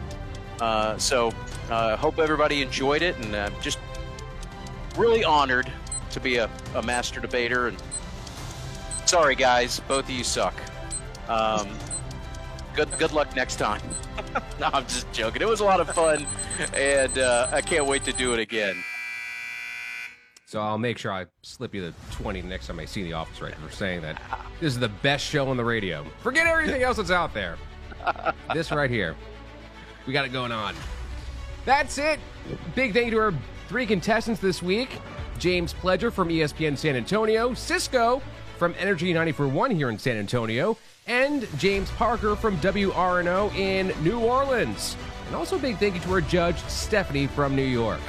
[0.61, 1.33] Uh, so,
[1.71, 3.79] uh, hope everybody enjoyed it, and uh, just
[4.97, 5.71] really honored
[6.11, 7.69] to be a, a master debater.
[7.69, 7.79] And
[9.07, 10.55] sorry, guys, both of you suck.
[11.29, 11.69] Um,
[12.75, 13.83] good good luck next time.
[14.61, 15.43] no, I'm just joking.
[15.43, 16.27] It was a lot of fun,
[16.75, 18.83] and uh, I can't wait to do it again.
[20.47, 23.43] So I'll make sure I slip you the 20 next time I see the office
[23.43, 24.19] right for saying that
[24.61, 26.07] this is the best show on the radio.
[26.21, 27.59] Forget everything else that's out there.
[28.55, 29.17] This right here.
[30.07, 30.75] We got it going on.
[31.65, 32.19] That's it.
[32.75, 33.35] Big thank you to our
[33.69, 34.99] three contestants this week.
[35.39, 38.23] James Pledger from ESPN San Antonio, Cisco
[38.57, 44.97] from Energy 941 here in San Antonio, and James Parker from WRNO in New Orleans.
[45.27, 48.01] And also a big thank you to our judge, Stephanie from New York.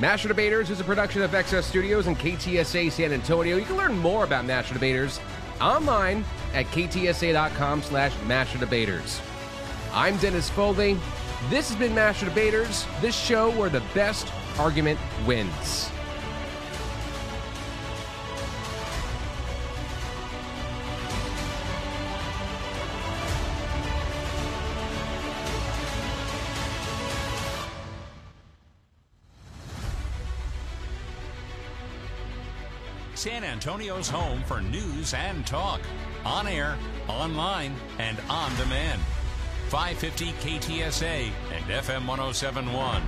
[0.00, 3.58] Master Debaters is a production of XS Studios and KTSA San Antonio.
[3.58, 5.20] You can learn more about Master Debaters
[5.60, 6.24] online
[6.54, 9.20] at ktsa.com slash Master Debaters.
[9.92, 10.98] I'm Dennis Foley.
[11.48, 15.90] This has been Master Debaters, this show where the best argument wins.
[33.20, 35.82] San Antonio's home for news and talk.
[36.24, 38.98] On air, online, and on demand.
[39.68, 43.02] 550 KTSA and FM 1071.